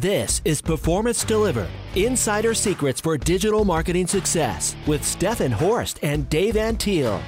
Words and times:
This 0.00 0.42
is 0.44 0.60
Performance 0.60 1.22
Delivered 1.22 1.68
Insider 1.94 2.52
Secrets 2.52 3.00
for 3.00 3.16
Digital 3.16 3.64
Marketing 3.64 4.08
Success 4.08 4.74
with 4.88 5.04
Stefan 5.04 5.52
Horst 5.52 6.00
and 6.02 6.28
Dave 6.28 6.54
Antil. 6.54 7.22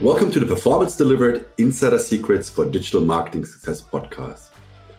Welcome 0.00 0.30
to 0.30 0.38
the 0.38 0.46
Performance 0.46 0.96
Delivered 0.96 1.46
Insider 1.58 1.98
Secrets 1.98 2.48
for 2.48 2.64
Digital 2.64 3.00
Marketing 3.00 3.44
Success 3.44 3.82
podcast, 3.82 4.50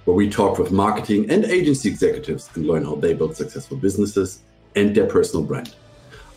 where 0.03 0.17
we 0.17 0.29
talk 0.29 0.59
with 0.59 0.69
marketing 0.69 1.31
and 1.31 1.45
agency 1.45 1.87
executives 1.87 2.49
and 2.55 2.67
learn 2.67 2.83
how 2.83 2.95
they 2.95 3.13
build 3.13 3.37
successful 3.37 3.77
businesses 3.77 4.41
and 4.75 4.93
their 4.93 5.07
personal 5.07 5.45
brand. 5.45 5.75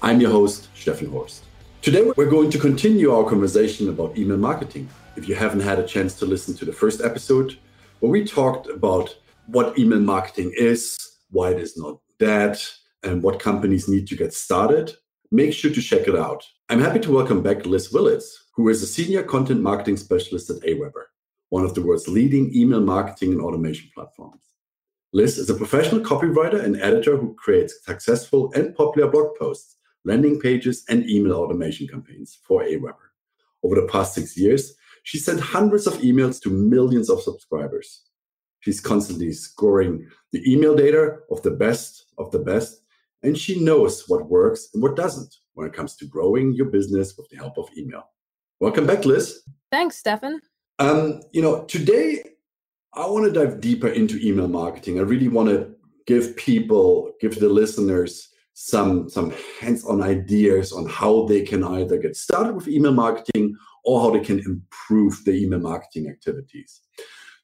I'm 0.03 0.21
your 0.21 0.31
host, 0.31 0.69
Stefan 0.77 1.09
Horst. 1.09 1.43
Today, 1.81 2.13
we're 2.17 2.31
going 2.31 2.53
to 2.53 2.61
continue 2.61 3.13
our 3.13 3.29
conversation 3.29 3.89
about 3.89 4.17
email 4.17 4.37
marketing. 4.37 4.89
If 5.17 5.29
you 5.29 5.35
haven't 5.35 5.63
had 5.63 5.81
a 5.81 5.85
chance 5.85 6.15
to 6.21 6.27
listen 6.27 6.55
to 6.59 6.65
the 6.65 6.73
first 6.73 7.01
episode, 7.01 7.59
where 7.99 8.13
we 8.13 8.25
talked 8.25 8.69
about 8.69 9.17
what 9.47 9.79
email 9.79 10.01
marketing 10.01 10.53
is, 10.57 10.97
why 11.31 11.51
it 11.51 11.61
is 11.61 11.77
not 11.77 11.99
dead, 12.19 12.61
and 13.03 13.23
what 13.23 13.41
companies 13.41 13.89
need 13.89 14.07
to 14.09 14.17
get 14.17 14.33
started, 14.33 14.93
make 15.31 15.53
sure 15.53 15.73
to 15.73 15.83
check 15.83 16.07
it 16.07 16.17
out. 16.17 16.45
I'm 16.69 16.81
happy 16.81 17.01
to 17.01 17.13
welcome 17.13 17.43
back 17.43 17.67
Liz 17.67 17.93
Willits, 17.93 18.49
who 18.55 18.69
is 18.69 18.83
a 18.83 18.87
senior 18.87 19.23
content 19.23 19.61
marketing 19.61 19.97
specialist 19.97 20.51
at 20.51 20.63
AWeber, 20.63 21.05
one 21.49 21.65
of 21.65 21.75
the 21.75 21.83
world's 21.83 22.09
leading 22.09 22.55
email 22.55 22.81
marketing 22.81 23.33
and 23.33 23.41
automation 23.41 23.91
platforms. 23.95 24.43
Liz 25.13 25.37
is 25.37 25.51
a 25.51 25.55
professional 25.55 26.01
copywriter 26.01 26.63
and 26.63 26.81
editor 26.81 27.17
who 27.17 27.35
creates 27.35 27.85
successful 27.85 28.53
and 28.55 28.75
popular 28.75 29.11
blog 29.11 29.37
posts, 29.39 29.77
landing 30.05 30.41
pages, 30.41 30.85
and 30.89 31.09
email 31.09 31.35
automation 31.35 31.87
campaigns 31.87 32.39
for 32.47 32.63
AWeber. 32.63 32.95
Over 33.63 33.77
the 33.77 33.89
past 33.89 34.15
six 34.15 34.37
years, 34.37 34.75
she 35.03 35.19
sent 35.19 35.41
hundreds 35.41 35.87
of 35.87 35.95
emails 35.95 36.41
to 36.43 36.51
millions 36.51 37.11
of 37.11 37.21
subscribers. 37.21 38.03
She's 38.63 38.81
constantly 38.81 39.33
scoring 39.33 40.09
the 40.31 40.43
email 40.51 40.75
data 40.75 41.19
of 41.31 41.43
the 41.43 41.51
best 41.51 42.07
of 42.19 42.31
the 42.31 42.39
best, 42.39 42.83
and 43.23 43.37
she 43.37 43.61
knows 43.61 44.05
what 44.09 44.31
works 44.31 44.69
and 44.73 44.83
what 44.83 44.97
doesn't 44.97 45.35
when 45.55 45.67
it 45.67 45.73
comes 45.73 45.97
to 45.97 46.07
growing 46.07 46.55
your 46.55 46.67
business 46.67 47.17
with 47.17 47.29
the 47.29 47.37
help 47.37 47.59
of 47.59 47.69
email. 47.77 48.05
Welcome 48.61 48.87
back, 48.87 49.05
Liz. 49.05 49.43
Thanks, 49.71 49.97
Stefan. 49.97 50.41
Um, 50.79 51.23
you 51.33 51.43
know, 51.43 51.65
today 51.65 52.23
I 52.95 53.07
want 53.07 53.25
to 53.25 53.33
dive 53.33 53.61
deeper 53.61 53.89
into 53.89 54.19
email 54.25 54.49
marketing. 54.49 54.99
I 54.99 55.03
really 55.03 55.29
want 55.29 55.49
to 55.49 55.75
give 56.07 56.37
people, 56.37 57.13
give 57.21 57.41
the 57.41 57.49
listeners 57.49 58.29
some 58.55 59.09
some 59.09 59.33
hands-on 59.61 60.03
ideas 60.03 60.73
on 60.73 60.87
how 60.87 61.25
they 61.27 61.43
can 61.43 61.65
either 61.65 61.99
get 61.99 62.17
started 62.17 62.55
with 62.55 62.69
email 62.69 62.93
marketing 62.93 63.57
or 63.85 64.01
how 64.01 64.11
they 64.11 64.21
can 64.21 64.39
improve 64.41 65.25
their 65.25 65.35
email 65.35 65.59
marketing 65.59 66.09
activities. 66.09 66.81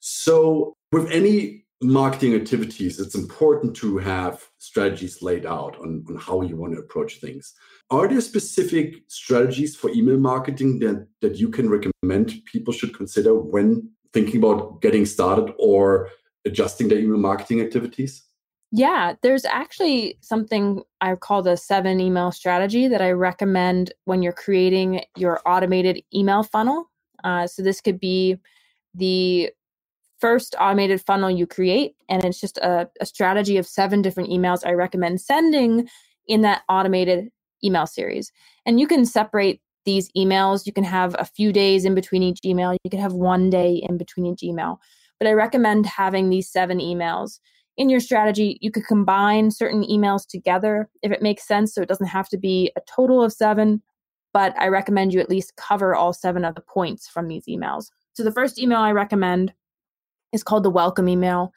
So, 0.01 0.75
with 0.93 1.11
any 1.11 1.65
marketing 1.81 2.35
activities, 2.35 2.99
it's 2.99 3.15
important 3.15 3.77
to 3.77 3.99
have 3.99 4.45
strategies 4.59 5.23
laid 5.23 5.47
out 5.47 5.79
on, 5.79 6.05
on 6.09 6.17
how 6.17 6.43
you 6.43 6.57
want 6.57 6.75
to 6.75 6.81
approach 6.81 7.21
things. 7.21 7.55
Are 7.91 8.09
there 8.09 8.21
specific 8.21 8.97
strategies 9.07 9.77
for 9.77 9.91
email 9.91 10.19
marketing 10.19 10.81
that, 10.81 11.07
that 11.21 11.37
you 11.37 11.49
can 11.49 11.71
recommend 11.71 12.43
people 12.45 12.73
should 12.73 12.97
consider 12.97 13.35
when 13.35 13.91
thinking 14.13 14.39
about 14.39 14.81
getting 14.83 15.07
started 15.07 15.55
or 15.59 16.11
adjusting 16.45 16.89
their 16.89 16.99
email 16.99 17.19
marketing 17.19 17.61
activities? 17.61 18.25
Yeah, 18.71 19.15
there's 19.23 19.47
actually 19.47 20.19
something 20.21 20.83
I 21.01 21.15
call 21.15 21.43
the 21.43 21.57
seven 21.57 22.01
email 22.01 22.33
strategy 22.33 22.87
that 22.89 23.01
I 23.01 23.13
recommend 23.13 23.95
when 24.05 24.21
you're 24.21 24.33
creating 24.33 25.05
your 25.17 25.41
automated 25.47 26.03
email 26.15 26.43
funnel. 26.43 26.91
Uh, 27.25 27.47
so, 27.47 27.63
this 27.63 27.81
could 27.81 27.99
be 27.99 28.37
the 28.95 29.51
first 30.21 30.55
automated 30.59 31.01
funnel 31.01 31.31
you 31.31 31.47
create. 31.47 31.95
And 32.09 32.25
it's 32.25 32.41
just 32.41 32.59
a, 32.59 32.89
a 33.01 33.07
strategy 33.07 33.57
of 33.57 33.67
seven 33.67 34.03
different 34.03 34.31
emails 34.31 34.67
I 34.67 34.73
recommend 34.73 35.21
sending 35.21 35.89
in 36.27 36.43
that 36.43 36.63
automated 36.69 37.31
email 37.65 37.87
series. 37.87 38.33
And 38.67 38.79
you 38.79 38.87
can 38.87 39.05
separate 39.05 39.61
these 39.85 40.11
emails. 40.17 40.67
You 40.67 40.73
can 40.73 40.85
have 40.85 41.17
a 41.19 41.25
few 41.25 41.53
days 41.53 41.85
in 41.85 41.95
between 41.95 42.23
each 42.23 42.41
email. 42.45 42.77
You 42.85 42.91
can 42.91 43.01
have 43.01 43.15
one 43.15 43.49
day 43.51 43.83
in 43.89 43.97
between 43.97 44.27
each 44.27 44.43
email. 44.43 44.81
But 45.19 45.29
I 45.29 45.33
recommend 45.33 45.87
having 45.87 46.31
these 46.31 46.49
seven 46.49 46.79
emails. 46.79 47.41
In 47.77 47.89
your 47.89 48.01
strategy, 48.01 48.59
you 48.61 48.71
could 48.71 48.87
combine 48.87 49.51
certain 49.51 49.85
emails 49.85 50.27
together 50.27 50.89
if 51.03 51.13
it 51.13 51.23
makes 51.23 51.47
sense. 51.47 51.75
So 51.75 51.81
it 51.81 51.89
doesn't 51.89 52.07
have 52.07 52.29
to 52.31 52.37
be 52.37 52.73
a 52.77 52.81
total 52.87 53.23
of 53.23 53.33
seven, 53.33 53.83
but 54.33 54.55
I 54.59 54.69
recommend 54.69 55.15
you 55.15 55.21
at 55.21 55.31
least 55.31 55.57
cover 55.57 55.95
all 55.95 56.13
seven 56.13 56.45
of 56.45 56.55
the 56.55 56.61
points 56.61 57.09
from 57.09 57.29
these 57.29 57.47
emails. 57.47 57.87
So 58.15 58.25
the 58.25 58.33
first 58.33 58.59
email 58.59 58.81
I 58.81 58.91
recommend 58.93 59.53
is 60.33 60.43
called 60.43 60.65
the 60.65 60.71
welcome 60.71 61.09
email. 61.09 61.53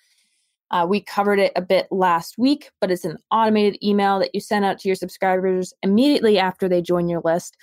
Uh, 0.72 0.86
we 0.90 1.02
covered 1.02 1.40
it 1.40 1.52
a 1.56 1.62
bit 1.62 1.88
last 1.92 2.38
week, 2.38 2.72
but 2.80 2.90
it's 2.90 3.04
an 3.04 3.18
automated 3.30 3.78
email 3.84 4.20
that 4.20 4.34
you 4.34 4.40
send 4.40 4.64
out 4.64 4.80
to 4.80 4.88
your 4.88 4.96
subscribers 4.96 5.74
immediately 5.84 6.40
after 6.40 6.70
they 6.70 6.82
join 6.82 7.10
your 7.10 7.22
list. 7.26 7.58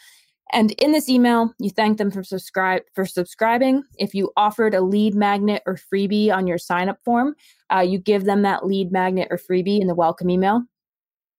And 0.52 0.72
in 0.72 0.92
this 0.92 1.08
email, 1.08 1.52
you 1.58 1.70
thank 1.70 1.98
them 1.98 2.10
for 2.10 2.22
subscribe 2.22 2.82
for 2.94 3.04
subscribing. 3.04 3.82
If 3.98 4.14
you 4.14 4.30
offered 4.36 4.74
a 4.74 4.80
lead 4.80 5.14
magnet 5.14 5.62
or 5.66 5.78
freebie 5.92 6.32
on 6.32 6.46
your 6.46 6.58
sign 6.58 6.88
up 6.88 6.98
form, 7.04 7.34
uh, 7.72 7.80
you 7.80 7.98
give 7.98 8.24
them 8.24 8.42
that 8.42 8.66
lead 8.66 8.92
magnet 8.92 9.28
or 9.30 9.38
freebie 9.38 9.80
in 9.80 9.86
the 9.86 9.94
welcome 9.94 10.30
email. 10.30 10.62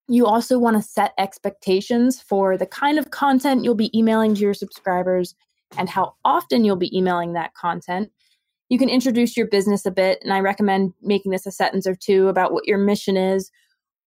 You 0.08 0.26
also 0.26 0.58
want 0.58 0.76
to 0.76 0.82
set 0.82 1.14
expectations 1.20 2.20
for 2.20 2.58
the 2.58 2.66
kind 2.66 2.98
of 2.98 3.12
content 3.12 3.64
you'll 3.64 3.76
be 3.76 3.96
emailing 3.98 4.34
to 4.36 4.42
your 4.42 4.56
subscribers 4.56 5.36
and 5.78 5.88
how 5.88 6.16
often 6.26 6.64
you'll 6.64 6.76
be 6.76 6.96
emailing 6.96 7.34
that 7.34 7.54
content 7.54 8.12
you 8.70 8.78
can 8.78 8.90
introduce 8.90 9.36
your 9.36 9.48
business 9.48 9.86
a 9.86 9.92
bit. 9.92 10.20
And 10.24 10.32
I 10.32 10.40
recommend 10.40 10.94
making 11.02 11.32
this 11.32 11.46
a 11.46 11.52
sentence 11.52 11.88
or 11.88 11.96
two 11.96 12.28
about 12.28 12.54
what 12.54 12.68
your 12.68 12.78
mission 12.78 13.18
is 13.18 13.52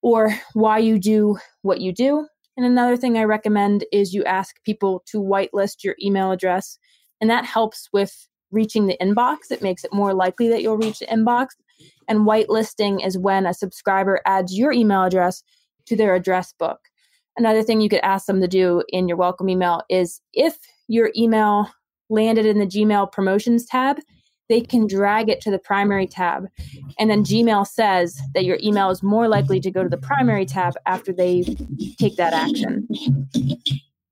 or 0.01 0.35
why 0.55 0.79
you 0.79 0.99
do 0.99 1.39
what 1.63 1.81
you 1.81 1.93
do. 1.93 2.27
And 2.57 2.67
another 2.67 2.97
thing 2.97 3.19
I 3.19 3.25
recommend 3.25 3.85
is 3.93 4.15
you 4.15 4.25
ask 4.25 4.57
people 4.65 5.03
to 5.07 5.19
whitelist 5.19 5.83
your 5.83 5.97
email 6.03 6.31
address. 6.31 6.79
And 7.21 7.29
that 7.31 7.45
helps 7.45 7.89
with 7.93 8.29
reaching 8.51 8.87
the 8.87 8.97
inbox. 9.01 9.51
It 9.51 9.63
makes 9.63 9.85
it 9.85 9.93
more 9.93 10.15
likely 10.15 10.49
that 10.49 10.63
you'll 10.63 10.77
reach 10.77 11.01
the 11.01 11.07
inbox. 11.07 11.49
And 12.09 12.21
whitelisting 12.21 13.05
is 13.05 13.19
when 13.19 13.47
a 13.47 13.55
subscriber 13.55 14.21
adds 14.27 14.57
your 14.57 14.73
email 14.73 15.05
address 15.05 15.43
to 15.87 15.97
their 15.97 16.15
address 16.15 16.53
book. 16.53 16.79
Another 17.37 17.63
thing 17.63 17.81
you 17.81 17.89
could 17.89 18.01
ask 18.01 18.27
them 18.27 18.41
to 18.43 18.49
do 18.49 18.83
in 18.91 19.09
your 19.09 19.17
welcome 19.17 19.49
email 19.49 19.83
is 19.89 20.21
if 20.35 20.59
your 20.87 21.11
email 21.17 21.71
landed 22.11 22.45
in 22.45 22.59
the 22.59 22.67
Gmail 22.67 23.11
promotions 23.11 23.65
tab, 23.65 23.99
they 24.53 24.61
can 24.61 24.87
drag 24.87 25.31
it 25.31 25.41
to 25.41 25.51
the 25.51 25.59
primary 25.59 26.07
tab. 26.07 26.47
And 26.99 27.09
then 27.09 27.25
Gmail 27.25 27.67
says 27.67 28.21
that 28.35 28.45
your 28.45 28.59
email 28.63 28.91
is 28.91 29.03
more 29.03 29.27
likely 29.27 29.61
to 29.61 29.71
go 29.71 29.83
to 29.83 29.89
the 29.89 29.97
primary 29.97 30.45
tab 30.45 30.75
after 30.85 31.11
they 31.11 31.43
take 31.99 32.17
that 32.17 32.35
action. 32.35 32.87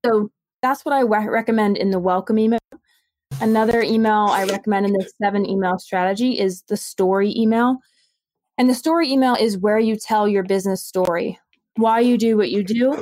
So 0.03 0.31
that's 0.63 0.83
what 0.83 0.95
I 0.95 1.01
re- 1.01 1.27
recommend 1.27 1.77
in 1.77 1.91
the 1.91 1.99
welcome 1.99 2.39
email. 2.39 2.57
Another 3.39 3.83
email 3.83 4.29
I 4.31 4.45
recommend 4.45 4.87
in 4.87 4.93
this 4.93 5.13
seven 5.21 5.47
email 5.47 5.77
strategy 5.77 6.39
is 6.39 6.63
the 6.63 6.77
story 6.77 7.31
email. 7.37 7.77
And 8.57 8.67
the 8.67 8.73
story 8.73 9.11
email 9.11 9.35
is 9.39 9.59
where 9.59 9.77
you 9.77 9.95
tell 9.95 10.27
your 10.27 10.43
business 10.43 10.83
story, 10.83 11.37
why 11.75 11.99
you 11.99 12.17
do 12.17 12.35
what 12.35 12.49
you 12.49 12.63
do, 12.63 12.93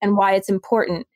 and 0.00 0.16
why 0.16 0.34
it's 0.34 0.48
important. 0.48 1.08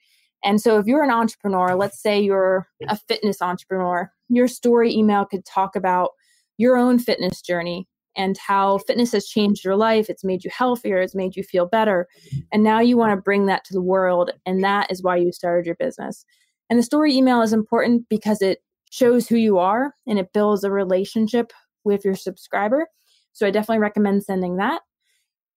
And 0.43 0.61
so, 0.61 0.79
if 0.79 0.87
you're 0.87 1.05
an 1.05 1.11
entrepreneur, 1.11 1.77
let's 1.77 2.01
say 2.01 2.21
you're 2.21 2.67
a 2.89 2.97
fitness 2.97 3.41
entrepreneur, 3.41 4.13
your 4.29 4.49
story 4.49 4.95
email 4.95 5.25
could 5.25 5.45
talk 5.45 5.77
about 5.77 6.11
your 6.57 6.77
own 6.77 6.99
fitness 6.99 7.41
journey 7.41 7.89
and 8.17 8.37
how 8.37 8.79
fitness 8.79 9.13
has 9.13 9.27
changed 9.27 9.65
your 9.65 9.77
life. 9.77 10.11
It's 10.11 10.25
made 10.25 10.45
you 10.45 10.51
healthier, 10.53 11.01
it's 11.01 11.15
made 11.15 11.37
you 11.37 11.43
feel 11.43 11.67
better. 11.67 12.09
And 12.53 12.63
now 12.63 12.81
you 12.81 12.97
want 12.97 13.13
to 13.13 13.23
bring 13.23 13.47
that 13.47 13.65
to 13.65 13.73
the 13.73 13.83
world. 13.83 14.31
And 14.45 14.63
that 14.65 14.91
is 14.91 15.03
why 15.03 15.17
you 15.17 15.33
started 15.33 15.67
your 15.67 15.77
business. 15.77 16.25
And 16.69 16.79
the 16.79 16.83
story 16.83 17.15
email 17.15 17.43
is 17.43 17.53
important 17.53 18.09
because 18.09 18.43
it 18.43 18.59
shows 18.91 19.29
who 19.29 19.37
you 19.37 19.59
are 19.59 19.95
and 20.07 20.19
it 20.19 20.33
builds 20.33 20.65
a 20.65 20.71
relationship 20.71 21.53
with 21.85 22.05
your 22.05 22.17
subscriber. 22.17 22.89
So 23.33 23.47
I 23.47 23.51
definitely 23.51 23.79
recommend 23.79 24.25
sending 24.25 24.57
that. 24.57 24.83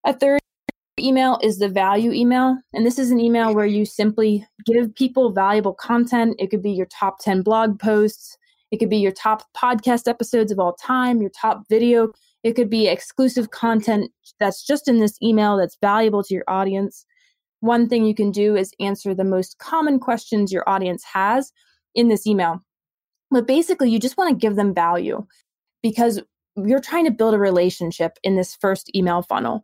A 0.05 0.13
third 0.13 0.39
email 0.99 1.39
is 1.41 1.57
the 1.57 1.69
value 1.69 2.11
email. 2.11 2.57
And 2.73 2.85
this 2.85 2.99
is 2.99 3.11
an 3.11 3.19
email 3.19 3.55
where 3.55 3.65
you 3.65 3.85
simply 3.85 4.45
give 4.65 4.93
people 4.95 5.31
valuable 5.31 5.73
content. 5.73 6.35
It 6.37 6.51
could 6.51 6.61
be 6.61 6.71
your 6.71 6.85
top 6.87 7.19
10 7.19 7.41
blog 7.41 7.79
posts, 7.79 8.37
it 8.71 8.77
could 8.77 8.89
be 8.89 8.97
your 8.97 9.11
top 9.11 9.43
podcast 9.55 10.07
episodes 10.07 10.51
of 10.51 10.59
all 10.59 10.73
time, 10.73 11.21
your 11.21 11.29
top 11.29 11.63
video. 11.69 12.11
It 12.43 12.53
could 12.53 12.69
be 12.69 12.87
exclusive 12.87 13.51
content 13.51 14.11
that's 14.39 14.65
just 14.65 14.87
in 14.87 14.99
this 14.99 15.21
email 15.21 15.57
that's 15.57 15.77
valuable 15.81 16.23
to 16.23 16.33
your 16.33 16.45
audience. 16.47 17.05
One 17.59 17.87
thing 17.87 18.05
you 18.05 18.15
can 18.15 18.31
do 18.31 18.55
is 18.55 18.73
answer 18.79 19.13
the 19.13 19.23
most 19.23 19.59
common 19.59 19.99
questions 19.99 20.51
your 20.51 20.67
audience 20.67 21.03
has 21.03 21.51
in 21.93 22.07
this 22.07 22.25
email. 22.25 22.63
But 23.29 23.45
basically, 23.45 23.91
you 23.91 23.99
just 23.99 24.17
want 24.17 24.29
to 24.29 24.41
give 24.41 24.55
them 24.55 24.73
value 24.73 25.25
because 25.83 26.21
you're 26.55 26.81
trying 26.81 27.05
to 27.05 27.11
build 27.11 27.33
a 27.33 27.39
relationship 27.39 28.17
in 28.23 28.35
this 28.35 28.55
first 28.55 28.89
email 28.95 29.21
funnel. 29.21 29.61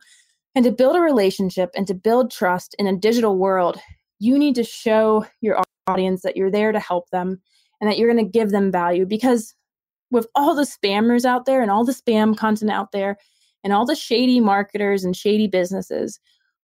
And 0.53 0.65
to 0.65 0.71
build 0.71 0.95
a 0.95 1.01
relationship 1.01 1.69
and 1.75 1.87
to 1.87 1.93
build 1.93 2.31
trust 2.31 2.75
in 2.79 2.87
a 2.87 2.95
digital 2.95 3.37
world, 3.37 3.77
you 4.19 4.37
need 4.37 4.55
to 4.55 4.63
show 4.63 5.25
your 5.41 5.61
audience 5.87 6.21
that 6.21 6.35
you're 6.35 6.51
there 6.51 6.71
to 6.71 6.79
help 6.79 7.09
them 7.09 7.41
and 7.79 7.89
that 7.89 7.97
you're 7.97 8.11
going 8.11 8.25
to 8.25 8.31
give 8.31 8.51
them 8.51 8.71
value 8.71 9.05
because 9.05 9.53
with 10.11 10.27
all 10.35 10.55
the 10.55 10.63
spammers 10.63 11.25
out 11.25 11.45
there 11.45 11.61
and 11.61 11.69
all 11.69 11.83
the 11.83 11.93
spam 11.93 12.35
content 12.35 12.71
out 12.71 12.91
there, 12.91 13.17
and 13.63 13.73
all 13.73 13.85
the 13.85 13.95
shady 13.95 14.39
marketers 14.39 15.03
and 15.03 15.15
shady 15.15 15.45
businesses. 15.45 16.19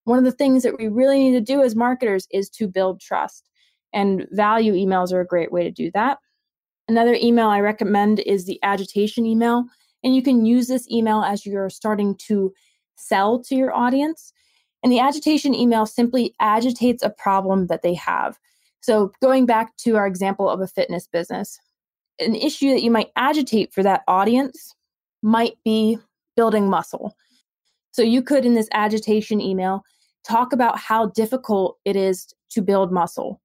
One 0.06 0.18
of 0.18 0.25
the 0.25 0.31
things 0.31 0.63
that 0.63 0.77
we 0.77 0.88
really 0.88 1.19
need 1.19 1.33
to 1.33 1.42
do 1.42 1.62
as 1.62 1.75
marketers 1.75 2.27
is 2.31 2.50
to 2.51 2.68
build 2.68 3.01
trust. 3.01 3.50
And 3.92 4.25
value 4.31 4.74
emails 4.74 5.12
are 5.12 5.19
a 5.19 5.27
great 5.27 5.51
way 5.51 5.63
to 5.63 5.71
do 5.71 5.92
that. 5.94 6.19
Another 6.88 7.13
email 7.13 7.50
I 7.50 7.60
recommend 7.60 8.19
is 8.19 8.45
the 8.45 8.60
agitation 8.63 9.25
email. 9.25 9.65
And 10.04 10.15
you 10.15 10.21
can 10.21 10.45
use 10.45 10.68
this 10.68 10.89
email 10.89 11.24
as 11.24 11.45
you're 11.45 11.69
starting 11.69 12.15
to 12.27 12.54
sell 12.95 13.44
to 13.44 13.56
your 13.56 13.74
audience. 13.74 14.31
And 14.81 14.92
the 14.92 15.00
agitation 15.00 15.54
email 15.54 15.86
simply 15.86 16.33
agitates 16.39 17.04
a 17.04 17.10
problem 17.10 17.68
that 17.68 17.81
they 17.81 17.94
have. 17.95 18.38
So, 18.84 19.14
going 19.22 19.46
back 19.46 19.76
to 19.78 19.96
our 19.96 20.06
example 20.06 20.50
of 20.50 20.60
a 20.60 20.68
fitness 20.68 21.08
business, 21.08 21.58
an 22.20 22.36
issue 22.36 22.70
that 22.72 22.84
you 22.84 22.92
might 22.92 23.12
agitate 23.16 23.74
for 23.74 23.82
that 23.82 24.02
audience 24.10 24.76
might 25.22 25.58
be 25.64 25.98
building 26.36 26.70
muscle. 26.70 27.16
So, 27.92 28.02
you 28.02 28.22
could, 28.22 28.46
in 28.46 28.56
this 28.56 28.68
agitation 28.74 29.40
email, 29.40 29.84
talk 30.28 30.52
about 30.52 30.78
how 30.78 31.08
difficult 31.08 31.78
it 31.86 31.96
is 31.96 32.28
to 32.52 32.62
build 32.62 32.92
muscle 32.92 33.40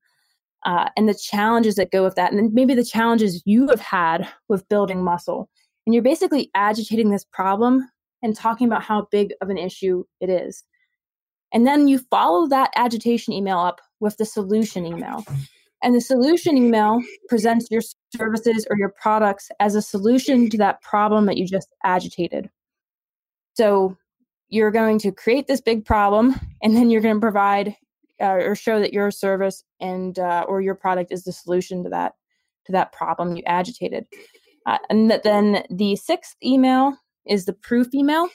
uh, 0.67 0.89
and 0.97 1.09
the 1.09 1.15
challenges 1.15 1.77
that 1.77 1.93
go 1.93 2.03
with 2.03 2.17
that, 2.17 2.33
and 2.33 2.53
maybe 2.53 2.75
the 2.75 2.85
challenges 2.85 3.41
you 3.45 3.69
have 3.69 3.81
had 3.81 4.29
with 4.49 4.69
building 4.69 5.05
muscle. 5.05 5.49
And 5.87 5.95
you're 5.95 6.03
basically 6.03 6.51
agitating 6.57 7.11
this 7.11 7.25
problem 7.25 7.89
and 8.25 8.35
talking 8.35 8.67
about 8.67 8.83
how 8.83 9.07
big 9.13 9.33
of 9.41 9.51
an 9.51 9.57
issue 9.57 10.03
it 10.21 10.29
is. 10.29 10.65
And 11.55 11.65
then 11.65 11.87
you 11.87 12.01
follow 12.11 12.49
that 12.49 12.73
agitation 12.75 13.33
email 13.33 13.59
up 13.59 13.81
with 14.01 14.17
the 14.17 14.25
solution 14.25 14.87
email. 14.87 15.25
And 15.83 15.95
the 15.95 16.01
solution 16.01 16.57
email 16.57 17.01
presents 17.29 17.71
your 17.71 17.83
services 18.17 18.67
or 18.69 18.77
your 18.77 18.93
products 19.01 19.49
as 19.61 19.75
a 19.75 19.83
solution 19.83 20.51
to 20.51 20.59
that 20.59 20.83
problem 20.83 21.27
that 21.27 21.37
you 21.37 21.47
just 21.47 21.69
agitated. 21.85 22.51
So 23.55 23.97
you're 24.49 24.71
going 24.71 24.99
to 25.01 25.13
create 25.13 25.47
this 25.47 25.61
big 25.61 25.85
problem 25.85 26.35
and 26.63 26.75
then 26.75 26.91
you're 26.91 27.03
going 27.03 27.15
to 27.15 27.21
provide 27.21 27.77
uh, 28.21 28.27
or 28.27 28.57
show 28.57 28.81
that 28.81 28.93
your 28.93 29.11
service 29.11 29.63
and 29.81 30.19
uh, 30.19 30.45
or 30.49 30.61
your 30.61 30.75
product 30.75 31.13
is 31.13 31.25
the 31.25 31.33
solution 31.33 31.85
to 31.85 31.91
that 31.91 32.15
to 32.67 32.73
that 32.73 32.93
problem 32.93 33.37
you 33.37 33.43
agitated. 33.47 34.07
Uh, 34.67 34.79
and 34.91 35.11
that 35.11 35.23
then 35.23 35.63
the 35.71 35.97
sixth 35.97 36.35
email 36.45 36.97
is 37.27 37.45
the 37.45 37.53
proof 37.53 37.95
email. 37.95 38.29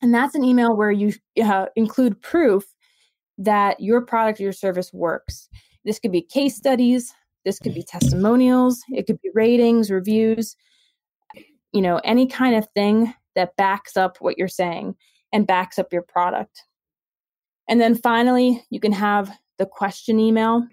And 0.00 0.14
that's 0.14 0.34
an 0.34 0.44
email 0.44 0.76
where 0.76 0.90
you 0.90 1.12
uh, 1.42 1.66
include 1.76 2.20
proof 2.22 2.64
that 3.38 3.80
your 3.80 4.00
product 4.00 4.40
or 4.40 4.44
your 4.44 4.52
service 4.52 4.92
works. 4.92 5.48
This 5.84 5.98
could 5.98 6.12
be 6.12 6.22
case 6.22 6.54
mm-hmm. 6.54 6.58
studies, 6.58 7.14
this 7.44 7.58
could 7.58 7.74
be 7.74 7.80
mm-hmm. 7.82 7.98
testimonials, 7.98 8.82
it 8.90 9.06
could 9.06 9.20
be 9.20 9.30
ratings, 9.34 9.90
reviews, 9.90 10.56
you 11.72 11.80
know, 11.80 12.00
any 12.04 12.26
kind 12.26 12.54
of 12.54 12.68
thing 12.74 13.12
that 13.34 13.56
backs 13.56 13.96
up 13.96 14.18
what 14.20 14.38
you're 14.38 14.48
saying 14.48 14.94
and 15.32 15.46
backs 15.46 15.78
up 15.78 15.92
your 15.92 16.02
product. 16.02 16.64
And 17.68 17.80
then 17.80 17.94
finally, 17.94 18.64
you 18.70 18.80
can 18.80 18.92
have 18.92 19.32
the 19.58 19.66
question 19.66 20.20
email. 20.20 20.66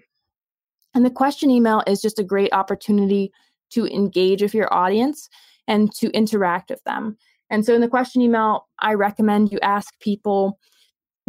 And 0.94 1.04
the 1.04 1.10
question 1.10 1.50
email 1.50 1.82
is 1.86 2.02
just 2.02 2.18
a 2.18 2.24
great 2.24 2.52
opportunity 2.52 3.32
to 3.70 3.86
engage 3.86 4.42
with 4.42 4.54
your 4.54 4.72
audience 4.74 5.28
and 5.66 5.92
to 5.94 6.10
interact 6.10 6.70
with 6.70 6.82
them. 6.84 7.16
And 7.48 7.64
so 7.64 7.74
in 7.74 7.80
the 7.80 7.88
question 7.88 8.22
email, 8.22 8.68
I 8.80 8.94
recommend 8.94 9.52
you 9.52 9.58
ask 9.62 9.98
people 10.00 10.58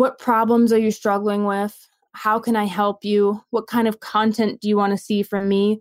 what 0.02 0.18
problems 0.18 0.74
are 0.74 0.80
you 0.80 0.90
struggling 0.90 1.46
with? 1.46 1.88
How 2.14 2.40
can 2.40 2.56
I 2.56 2.66
help 2.66 3.06
you? 3.06 3.40
What 3.52 3.68
kind 3.68 3.88
of 3.88 4.00
content 4.00 4.60
do 4.60 4.68
you 4.68 4.76
want 4.76 4.94
to 4.94 4.98
see 4.98 5.22
from 5.22 5.48
me? 5.48 5.80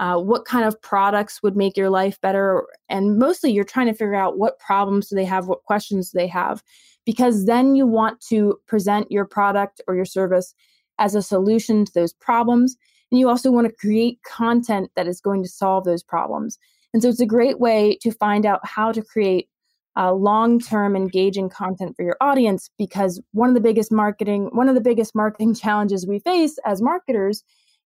Uh, 0.00 0.18
what 0.18 0.44
kind 0.44 0.64
of 0.64 0.82
products 0.82 1.40
would 1.40 1.56
make 1.56 1.76
your 1.76 1.88
life 1.88 2.20
better? 2.20 2.66
And 2.88 3.16
mostly, 3.16 3.52
you're 3.52 3.62
trying 3.62 3.86
to 3.86 3.92
figure 3.92 4.16
out 4.16 4.38
what 4.38 4.58
problems 4.58 5.06
do 5.06 5.14
they 5.14 5.24
have, 5.24 5.46
what 5.46 5.62
questions 5.62 6.10
do 6.10 6.18
they 6.18 6.26
have, 6.26 6.64
because 7.06 7.44
then 7.44 7.76
you 7.76 7.86
want 7.86 8.20
to 8.22 8.58
present 8.66 9.08
your 9.08 9.24
product 9.24 9.80
or 9.86 9.94
your 9.94 10.04
service 10.04 10.52
as 10.98 11.14
a 11.14 11.22
solution 11.22 11.84
to 11.84 11.92
those 11.94 12.12
problems. 12.12 12.76
And 13.12 13.20
you 13.20 13.28
also 13.28 13.52
want 13.52 13.68
to 13.68 13.72
create 13.76 14.18
content 14.26 14.90
that 14.96 15.06
is 15.06 15.20
going 15.20 15.44
to 15.44 15.48
solve 15.48 15.84
those 15.84 16.02
problems. 16.02 16.58
And 16.92 17.04
so 17.04 17.08
it's 17.08 17.20
a 17.20 17.24
great 17.24 17.60
way 17.60 17.98
to 18.02 18.10
find 18.10 18.44
out 18.44 18.66
how 18.66 18.90
to 18.90 19.00
create 19.00 19.48
uh, 19.96 20.12
long-term 20.12 20.94
engaging 20.94 21.48
content 21.48 21.96
for 21.96 22.04
your 22.04 22.16
audience 22.20 22.70
because 22.78 23.20
one 23.32 23.48
of 23.48 23.54
the 23.54 23.60
biggest 23.60 23.90
marketing 23.90 24.48
one 24.52 24.68
of 24.68 24.74
the 24.74 24.80
biggest 24.80 25.14
marketing 25.14 25.54
challenges 25.62 26.06
we 26.06 26.18
face 26.20 26.58
as 26.64 26.80
marketers 26.80 27.42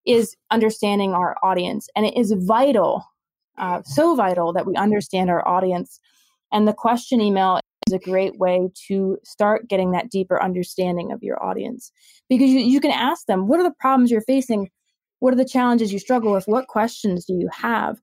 is 0.06 0.36
understanding 0.50 1.14
our 1.14 1.36
audience. 1.42 1.88
And 1.96 2.06
it 2.06 2.16
is 2.16 2.34
vital 2.36 3.04
uh, 3.58 3.82
so 3.84 4.14
vital 4.14 4.52
that 4.52 4.66
we 4.66 4.74
understand 4.74 5.30
our 5.30 5.46
audience. 5.46 6.00
And 6.52 6.66
the 6.66 6.72
question 6.72 7.20
email 7.20 7.60
is 7.86 7.92
a 7.92 7.98
great 7.98 8.38
way 8.38 8.68
to 8.88 9.18
start 9.24 9.68
getting 9.68 9.92
that 9.92 10.10
deeper 10.10 10.42
understanding 10.42 11.12
of 11.12 11.22
your 11.22 11.42
audience 11.42 11.92
because 12.28 12.50
you, 12.50 12.60
you 12.60 12.80
can 12.80 12.90
ask 12.90 13.26
them 13.26 13.46
what 13.46 13.60
are 13.60 13.64
the 13.64 13.74
problems 13.78 14.10
you're 14.10 14.22
facing? 14.22 14.70
What 15.20 15.32
are 15.32 15.36
the 15.36 15.44
challenges 15.44 15.92
you 15.92 15.98
struggle 15.98 16.32
with? 16.32 16.44
What 16.46 16.66
questions 16.66 17.24
do 17.24 17.34
you 17.34 17.48
have 17.52 17.98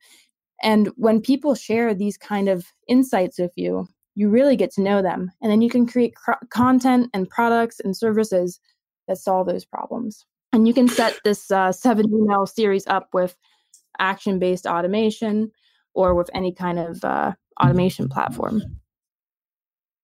and 0.62 0.90
when 0.96 1.22
people 1.22 1.56
share 1.56 1.94
these 1.94 2.18
kind 2.18 2.48
of 2.48 2.66
insights 2.88 3.40
with 3.40 3.52
you, 3.56 3.88
you 4.16 4.30
really 4.30 4.56
get 4.56 4.72
to 4.74 4.82
know 4.82 5.02
them. 5.02 5.32
And 5.42 5.52
then 5.52 5.62
you 5.62 5.70
can 5.70 5.88
create 5.88 6.16
cr- 6.16 6.34
content 6.50 7.10
and 7.14 7.30
products 7.30 7.80
and 7.80 7.96
services 7.96 8.60
that 9.08 9.18
solve 9.18 9.48
those 9.48 9.66
problems. 9.66 10.26
And 10.54 10.68
you 10.68 10.74
can 10.74 10.88
set 10.88 11.18
this 11.24 11.50
uh, 11.50 11.72
seven 11.72 12.08
email 12.14 12.46
series 12.46 12.86
up 12.88 13.10
with 13.14 13.36
action 14.00 14.38
based 14.38 14.66
automation 14.66 15.52
or 15.94 16.14
with 16.14 16.30
any 16.34 16.54
kind 16.54 16.80
of 16.80 17.04
uh, 17.04 17.34
automation 17.62 18.10
platform. 18.10 18.62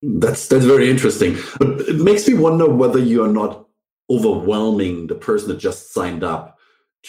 That's 0.01 0.47
that's 0.47 0.65
very 0.65 0.89
interesting. 0.89 1.37
But 1.59 1.81
it 1.81 1.97
makes 1.97 2.27
me 2.27 2.35
wonder 2.35 2.69
whether 2.69 2.99
you 2.99 3.23
are 3.23 3.31
not 3.31 3.65
overwhelming 4.09 5.07
the 5.07 5.15
person 5.15 5.49
that 5.49 5.57
just 5.57 5.91
signed 5.91 6.23
up 6.23 6.56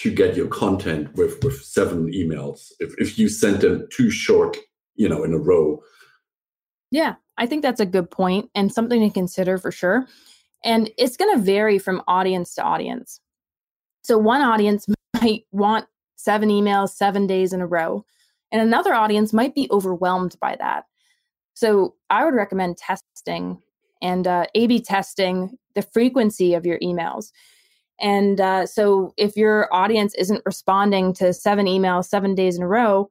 to 0.02 0.12
get 0.12 0.36
your 0.36 0.48
content 0.48 1.14
with 1.14 1.42
with 1.42 1.62
seven 1.62 2.12
emails. 2.12 2.72
If, 2.80 2.94
if 2.98 3.18
you 3.18 3.28
sent 3.28 3.60
them 3.60 3.86
too 3.90 4.10
short 4.10 4.56
you 4.98 5.08
know 5.08 5.24
in 5.24 5.32
a 5.32 5.38
row. 5.38 5.80
Yeah 6.90 7.14
i 7.38 7.46
think 7.46 7.62
that's 7.62 7.80
a 7.80 7.86
good 7.86 8.10
point 8.10 8.50
and 8.54 8.72
something 8.72 9.00
to 9.00 9.10
consider 9.10 9.56
for 9.56 9.72
sure. 9.72 10.06
And 10.64 10.90
it's 10.98 11.16
going 11.16 11.34
to 11.34 11.42
vary 11.42 11.78
from 11.78 12.02
audience 12.08 12.56
to 12.56 12.62
audience. 12.62 13.20
So 14.02 14.18
one 14.18 14.42
audience 14.42 14.86
might 15.22 15.44
want 15.52 15.86
seven 16.16 16.48
emails 16.48 16.90
seven 16.90 17.26
days 17.26 17.52
in 17.52 17.60
a 17.60 17.66
row 17.66 18.04
and 18.50 18.60
another 18.60 18.92
audience 18.92 19.32
might 19.32 19.54
be 19.54 19.68
overwhelmed 19.70 20.37
by 20.40 20.56
that. 20.58 20.84
So 21.54 21.94
i 22.11 22.25
would 22.25 22.34
recommend 22.34 22.76
testing 22.76 23.62
and 24.02 24.26
uh, 24.26 24.46
a 24.54 24.66
b 24.66 24.80
testing 24.80 25.56
the 25.75 25.82
frequency 25.82 26.54
of 26.54 26.66
your 26.66 26.78
emails 26.80 27.30
and 28.00 28.40
uh, 28.40 28.67
so 28.67 29.12
if 29.17 29.37
your 29.37 29.73
audience 29.73 30.14
isn't 30.14 30.43
responding 30.47 31.12
to 31.14 31.33
seven 31.33 31.67
emails 31.67 32.07
seven 32.07 32.35
days 32.35 32.57
in 32.57 32.62
a 32.62 32.69
row, 32.69 33.09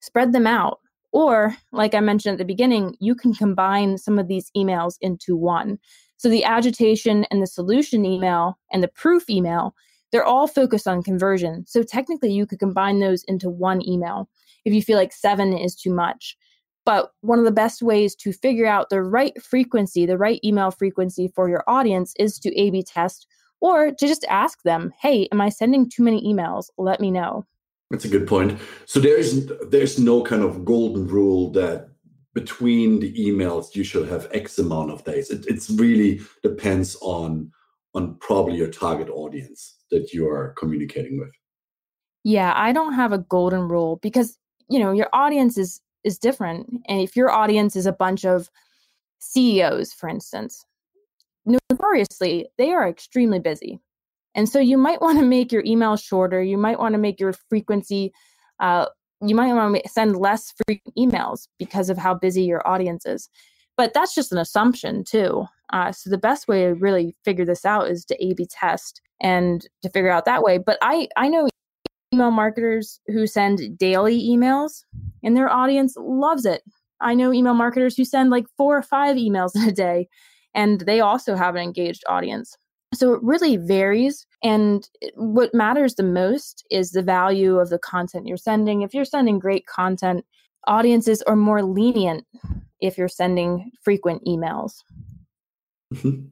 spread 0.00 0.32
them 0.32 0.46
out. 0.46 0.80
Or, 1.12 1.56
like 1.72 1.94
I 1.94 2.00
mentioned 2.00 2.34
at 2.34 2.38
the 2.38 2.44
beginning, 2.44 2.96
you 3.00 3.14
can 3.14 3.32
combine 3.32 3.96
some 3.96 4.18
of 4.18 4.28
these 4.28 4.50
emails 4.54 4.96
into 5.00 5.34
one. 5.34 5.78
So 6.18 6.28
the 6.28 6.44
agitation 6.44 7.24
and 7.30 7.40
the 7.40 7.46
solution 7.46 8.04
email 8.04 8.58
and 8.70 8.82
the 8.82 8.88
proof 8.88 9.30
email, 9.30 9.74
they're 10.12 10.24
all 10.24 10.46
focused 10.46 10.86
on 10.86 11.02
conversion. 11.02 11.64
So 11.66 11.82
technically, 11.82 12.32
you 12.32 12.44
could 12.44 12.58
combine 12.58 13.00
those 13.00 13.24
into 13.24 13.48
one 13.48 13.86
email 13.88 14.28
if 14.64 14.74
you 14.74 14.82
feel 14.82 14.98
like 14.98 15.12
seven 15.12 15.56
is 15.56 15.74
too 15.74 15.92
much. 15.92 16.36
But 16.84 17.12
one 17.20 17.38
of 17.38 17.44
the 17.44 17.50
best 17.50 17.82
ways 17.82 18.14
to 18.16 18.32
figure 18.32 18.66
out 18.66 18.90
the 18.90 19.02
right 19.02 19.40
frequency, 19.42 20.06
the 20.06 20.18
right 20.18 20.40
email 20.44 20.70
frequency 20.70 21.28
for 21.34 21.48
your 21.48 21.64
audience 21.66 22.14
is 22.18 22.38
to 22.40 22.54
A 22.60 22.70
B 22.70 22.82
test 22.82 23.26
or 23.60 23.90
to 23.90 24.06
just 24.06 24.24
ask 24.28 24.62
them, 24.62 24.92
"Hey, 25.00 25.28
am 25.32 25.40
I 25.40 25.48
sending 25.48 25.88
too 25.88 26.02
many 26.02 26.22
emails? 26.22 26.70
Let 26.78 27.00
me 27.00 27.10
know." 27.10 27.44
That's 27.90 28.04
a 28.04 28.08
good 28.08 28.26
point. 28.26 28.58
So 28.84 29.00
there's 29.00 29.46
there's 29.68 29.98
no 29.98 30.22
kind 30.22 30.42
of 30.42 30.64
golden 30.64 31.06
rule 31.06 31.50
that 31.52 31.88
between 32.34 33.00
the 33.00 33.12
emails 33.14 33.74
you 33.74 33.82
should 33.82 34.08
have 34.08 34.28
X 34.32 34.58
amount 34.58 34.90
of 34.90 35.04
days. 35.04 35.30
It 35.30 35.46
it's 35.46 35.70
really 35.70 36.20
depends 36.42 36.96
on 37.00 37.50
on 37.94 38.16
probably 38.16 38.56
your 38.56 38.70
target 38.70 39.08
audience 39.08 39.76
that 39.90 40.12
you 40.12 40.28
are 40.28 40.54
communicating 40.58 41.18
with. 41.18 41.32
Yeah, 42.24 42.52
I 42.54 42.72
don't 42.72 42.92
have 42.92 43.12
a 43.12 43.18
golden 43.18 43.68
rule 43.68 43.96
because 44.02 44.36
you 44.68 44.78
know 44.78 44.92
your 44.92 45.08
audience 45.12 45.56
is 45.56 45.80
is 46.04 46.18
different, 46.18 46.68
and 46.88 47.00
if 47.00 47.16
your 47.16 47.30
audience 47.30 47.76
is 47.76 47.86
a 47.86 47.92
bunch 47.92 48.24
of 48.24 48.50
CEOs, 49.20 49.92
for 49.92 50.08
instance, 50.08 50.64
notoriously, 51.46 52.48
they 52.58 52.72
are 52.72 52.88
extremely 52.88 53.38
busy. 53.38 53.80
And 54.34 54.48
so 54.48 54.58
you 54.58 54.76
might 54.76 55.00
want 55.00 55.18
to 55.18 55.24
make 55.24 55.50
your 55.50 55.62
email 55.64 55.96
shorter. 55.96 56.42
You 56.42 56.58
might 56.58 56.78
want 56.78 56.92
to 56.92 56.98
make 56.98 57.18
your 57.18 57.32
frequency, 57.48 58.12
uh, 58.60 58.86
you 59.22 59.34
might 59.34 59.54
want 59.54 59.74
to 59.74 59.88
send 59.88 60.16
less 60.16 60.52
frequent 60.66 60.94
emails 60.96 61.48
because 61.58 61.88
of 61.88 61.96
how 61.96 62.14
busy 62.14 62.42
your 62.42 62.66
audience 62.68 63.06
is. 63.06 63.30
But 63.76 63.94
that's 63.94 64.14
just 64.14 64.32
an 64.32 64.38
assumption, 64.38 65.04
too. 65.04 65.46
Uh, 65.72 65.92
so 65.92 66.10
the 66.10 66.18
best 66.18 66.48
way 66.48 66.64
to 66.64 66.74
really 66.74 67.16
figure 67.24 67.44
this 67.44 67.64
out 67.64 67.88
is 67.88 68.04
to 68.06 68.24
A 68.24 68.34
B 68.34 68.46
test 68.50 69.00
and 69.20 69.66
to 69.82 69.88
figure 69.90 70.10
out 70.10 70.26
that 70.26 70.42
way. 70.42 70.58
But 70.58 70.78
I, 70.82 71.08
I 71.16 71.28
know 71.28 71.48
email 72.12 72.30
marketers 72.30 73.00
who 73.06 73.26
send 73.26 73.78
daily 73.78 74.22
emails 74.22 74.84
and 75.22 75.36
their 75.36 75.50
audience 75.50 75.94
loves 75.98 76.44
it 76.44 76.62
I 77.00 77.14
know 77.14 77.32
email 77.32 77.54
marketers 77.54 77.96
who 77.96 78.04
send 78.04 78.30
like 78.30 78.46
four 78.56 78.76
or 78.76 78.82
five 78.82 79.16
emails 79.16 79.54
in 79.54 79.68
a 79.68 79.72
day, 79.72 80.08
and 80.56 80.80
they 80.80 81.00
also 81.00 81.36
have 81.36 81.54
an 81.54 81.62
engaged 81.62 82.02
audience. 82.08 82.56
So 82.94 83.12
it 83.12 83.22
really 83.22 83.56
varies. 83.56 84.26
And 84.42 84.88
what 85.14 85.54
matters 85.54 85.94
the 85.94 86.02
most 86.02 86.64
is 86.70 86.90
the 86.90 87.02
value 87.02 87.58
of 87.58 87.68
the 87.68 87.78
content 87.78 88.26
you're 88.26 88.36
sending. 88.36 88.82
If 88.82 88.94
you're 88.94 89.04
sending 89.04 89.38
great 89.38 89.66
content, 89.66 90.24
audiences 90.66 91.22
are 91.22 91.36
more 91.36 91.62
lenient 91.62 92.24
if 92.80 92.96
you're 92.96 93.08
sending 93.08 93.70
frequent 93.82 94.24
emails. 94.24 94.82
Mm-hmm. 95.94 96.26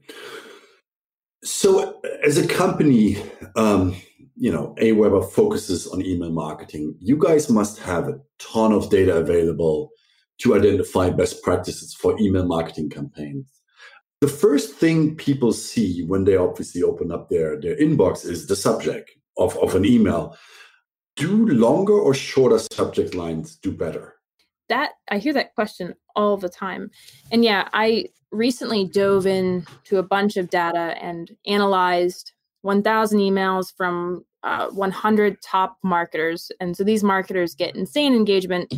So, 1.45 2.01
as 2.25 2.39
a 2.39 2.49
company, 2.49 3.23
um, 3.55 3.95
you 4.35 4.51
know, 4.51 4.75
AWeber 4.81 5.31
focuses 5.31 5.87
on 5.87 6.05
email 6.05 6.31
marketing. 6.31 6.97
You 6.99 7.19
guys 7.19 7.51
must 7.51 7.79
have 7.81 8.09
a 8.09 8.19
ton 8.39 8.73
of 8.73 8.89
data 8.89 9.17
available 9.17 9.91
to 10.39 10.57
identify 10.57 11.11
best 11.11 11.43
practices 11.43 11.95
for 11.95 12.19
email 12.19 12.47
marketing 12.47 12.89
campaigns. 12.89 13.61
The 14.21 14.29
first 14.29 14.75
thing 14.75 15.17
people 15.17 15.53
see 15.53 16.03
when 16.05 16.25
they 16.25 16.37
obviously 16.37 16.83
open 16.83 17.13
up 17.13 17.29
their, 17.29 17.61
their 17.61 17.77
inbox 17.77 18.25
is 18.25 18.47
the 18.47 18.57
subject 18.57 19.11
of, 19.37 19.57
of 19.59 19.75
an 19.75 19.85
email. 19.85 20.37
Do 21.17 21.47
longer 21.47 21.93
or 21.93 22.15
shorter 22.15 22.59
subject 22.73 23.15
lines 23.15 23.57
do 23.57 23.71
better? 23.71 24.15
That 24.69 24.93
I 25.11 25.19
hear 25.19 25.33
that 25.35 25.55
question 25.55 25.95
all 26.17 26.37
the 26.37 26.49
time. 26.49 26.91
And 27.31 27.45
yeah, 27.45 27.69
I 27.73 28.07
recently 28.33 28.85
dove 28.87 29.27
into 29.27 29.99
a 29.99 30.03
bunch 30.03 30.37
of 30.37 30.51
data 30.51 30.97
and 31.01 31.31
analyzed 31.47 32.33
1,000 32.63 33.19
emails 33.19 33.73
from 33.77 34.25
uh, 34.43 34.69
100 34.69 35.41
top 35.43 35.79
marketers. 35.83 36.51
And 36.61 36.77
so 36.77 36.85
these 36.85 37.05
marketers 37.05 37.55
get 37.55 37.77
insane 37.77 38.15
engagement 38.15 38.75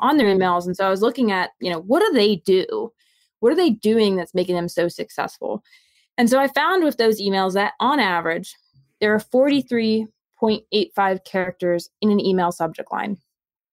on 0.00 0.16
their 0.16 0.26
emails. 0.26 0.66
And 0.66 0.76
so 0.76 0.86
I 0.86 0.90
was 0.90 1.02
looking 1.02 1.30
at, 1.32 1.50
you 1.60 1.70
know, 1.70 1.80
what 1.80 2.00
do 2.00 2.12
they 2.12 2.36
do? 2.36 2.92
What 3.46 3.52
are 3.52 3.56
they 3.56 3.70
doing 3.70 4.16
that's 4.16 4.34
making 4.34 4.56
them 4.56 4.68
so 4.68 4.88
successful? 4.88 5.62
And 6.18 6.28
so 6.28 6.40
I 6.40 6.48
found 6.48 6.82
with 6.82 6.96
those 6.96 7.20
emails 7.20 7.52
that 7.52 7.74
on 7.78 8.00
average, 8.00 8.56
there 9.00 9.14
are 9.14 9.20
43.85 9.20 11.24
characters 11.24 11.88
in 12.00 12.10
an 12.10 12.18
email 12.18 12.50
subject 12.50 12.90
line. 12.90 13.18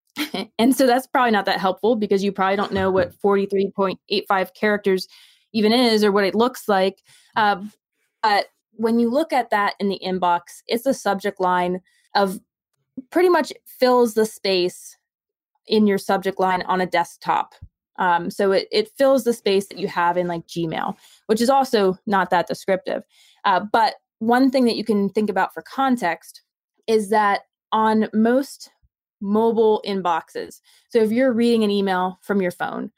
and 0.59 0.75
so 0.75 0.85
that's 0.85 1.07
probably 1.07 1.31
not 1.31 1.45
that 1.45 1.59
helpful 1.59 1.95
because 1.95 2.23
you 2.23 2.31
probably 2.31 2.55
don't 2.55 2.71
know 2.71 2.91
what 2.91 3.19
43.85 3.23 4.53
characters 4.53 5.07
even 5.53 5.73
is 5.73 6.03
or 6.03 6.11
what 6.11 6.25
it 6.25 6.35
looks 6.35 6.69
like. 6.69 7.01
Uh, 7.35 7.63
but 8.21 8.49
when 8.73 8.99
you 8.99 9.09
look 9.09 9.33
at 9.33 9.49
that 9.49 9.73
in 9.79 9.89
the 9.89 9.99
inbox, 10.05 10.61
it's 10.67 10.85
a 10.85 10.93
subject 10.93 11.39
line 11.39 11.81
of 12.13 12.39
pretty 13.09 13.29
much 13.29 13.51
fills 13.65 14.13
the 14.13 14.27
space 14.27 14.95
in 15.65 15.87
your 15.87 15.97
subject 15.97 16.39
line 16.39 16.61
on 16.67 16.79
a 16.79 16.85
desktop. 16.85 17.55
Um, 17.97 18.29
so 18.29 18.51
it, 18.51 18.67
it 18.71 18.89
fills 18.97 19.23
the 19.23 19.33
space 19.33 19.67
that 19.67 19.77
you 19.77 19.87
have 19.87 20.17
in 20.17 20.27
like 20.27 20.47
Gmail, 20.47 20.95
which 21.27 21.41
is 21.41 21.49
also 21.49 21.97
not 22.05 22.29
that 22.31 22.47
descriptive. 22.47 23.03
Uh, 23.45 23.61
but 23.71 23.95
one 24.19 24.49
thing 24.49 24.65
that 24.65 24.77
you 24.77 24.83
can 24.83 25.09
think 25.09 25.29
about 25.29 25.53
for 25.53 25.61
context 25.61 26.41
is 26.87 27.09
that 27.09 27.41
on 27.71 28.09
most 28.13 28.71
mobile 29.21 29.81
inboxes, 29.85 30.59
so 30.89 30.99
if 30.99 31.11
you're 31.11 31.33
reading 31.33 31.63
an 31.63 31.71
email 31.71 32.19
from 32.21 32.41
your 32.41 32.51
phone, 32.51 32.91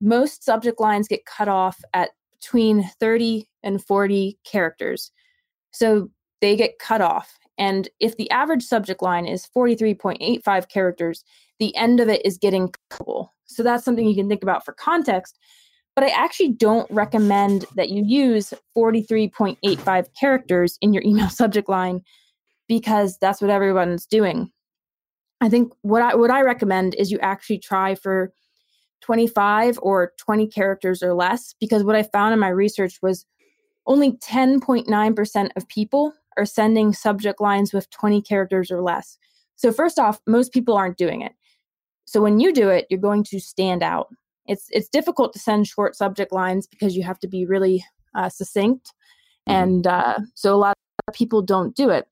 most 0.00 0.44
subject 0.44 0.80
lines 0.80 1.08
get 1.08 1.24
cut 1.24 1.48
off 1.48 1.80
at 1.94 2.10
between 2.40 2.88
30 3.00 3.48
and 3.62 3.82
40 3.82 4.38
characters. 4.44 5.10
So 5.72 6.10
they 6.40 6.56
get 6.56 6.78
cut 6.78 7.00
off. 7.00 7.38
And 7.58 7.88
if 8.00 8.16
the 8.16 8.30
average 8.30 8.62
subject 8.62 9.02
line 9.02 9.26
is 9.26 9.48
43.85 9.56 10.68
characters, 10.68 11.24
the 11.58 11.74
end 11.76 12.00
of 12.00 12.08
it 12.08 12.24
is 12.24 12.38
getting 12.38 12.72
cuttable. 12.90 13.30
So 13.46 13.62
that's 13.62 13.84
something 13.84 14.06
you 14.06 14.14
can 14.14 14.28
think 14.28 14.42
about 14.42 14.64
for 14.64 14.72
context. 14.72 15.38
But 15.94 16.04
I 16.04 16.08
actually 16.10 16.50
don't 16.50 16.90
recommend 16.90 17.64
that 17.74 17.88
you 17.88 18.04
use 18.04 18.52
43.85 18.76 20.06
characters 20.18 20.78
in 20.82 20.92
your 20.92 21.02
email 21.06 21.28
subject 21.28 21.68
line 21.68 22.02
because 22.68 23.16
that's 23.18 23.40
what 23.40 23.50
everyone's 23.50 24.06
doing. 24.06 24.50
I 25.40 25.48
think 25.48 25.72
what 25.82 26.02
I 26.02 26.14
what 26.14 26.30
I 26.30 26.40
recommend 26.42 26.94
is 26.94 27.10
you 27.10 27.18
actually 27.20 27.58
try 27.58 27.94
for 27.94 28.32
25 29.02 29.78
or 29.82 30.12
20 30.18 30.48
characters 30.48 31.02
or 31.02 31.14
less 31.14 31.54
because 31.60 31.84
what 31.84 31.94
I 31.94 32.02
found 32.02 32.32
in 32.32 32.40
my 32.40 32.48
research 32.48 32.98
was 33.02 33.26
only 33.86 34.12
10.9% 34.12 35.50
of 35.56 35.68
people 35.68 36.12
are 36.36 36.44
sending 36.44 36.92
subject 36.92 37.40
lines 37.40 37.72
with 37.72 37.88
20 37.90 38.20
characters 38.22 38.70
or 38.70 38.82
less. 38.82 39.18
So 39.54 39.72
first 39.72 39.98
off, 39.98 40.20
most 40.26 40.52
people 40.52 40.76
aren't 40.76 40.98
doing 40.98 41.22
it. 41.22 41.32
So 42.06 42.22
when 42.22 42.40
you 42.40 42.52
do 42.52 42.70
it, 42.70 42.86
you're 42.88 43.00
going 43.00 43.24
to 43.24 43.40
stand 43.40 43.82
out. 43.82 44.08
It's 44.46 44.68
it's 44.70 44.88
difficult 44.88 45.32
to 45.32 45.38
send 45.38 45.66
short 45.66 45.96
subject 45.96 46.32
lines 46.32 46.66
because 46.66 46.96
you 46.96 47.02
have 47.02 47.18
to 47.20 47.28
be 47.28 47.44
really 47.44 47.84
uh, 48.14 48.28
succinct, 48.28 48.92
mm-hmm. 49.48 49.62
and 49.62 49.86
uh, 49.86 50.18
so 50.34 50.54
a 50.54 50.56
lot 50.56 50.76
of 51.08 51.14
people 51.14 51.42
don't 51.42 51.74
do 51.74 51.90
it. 51.90 52.06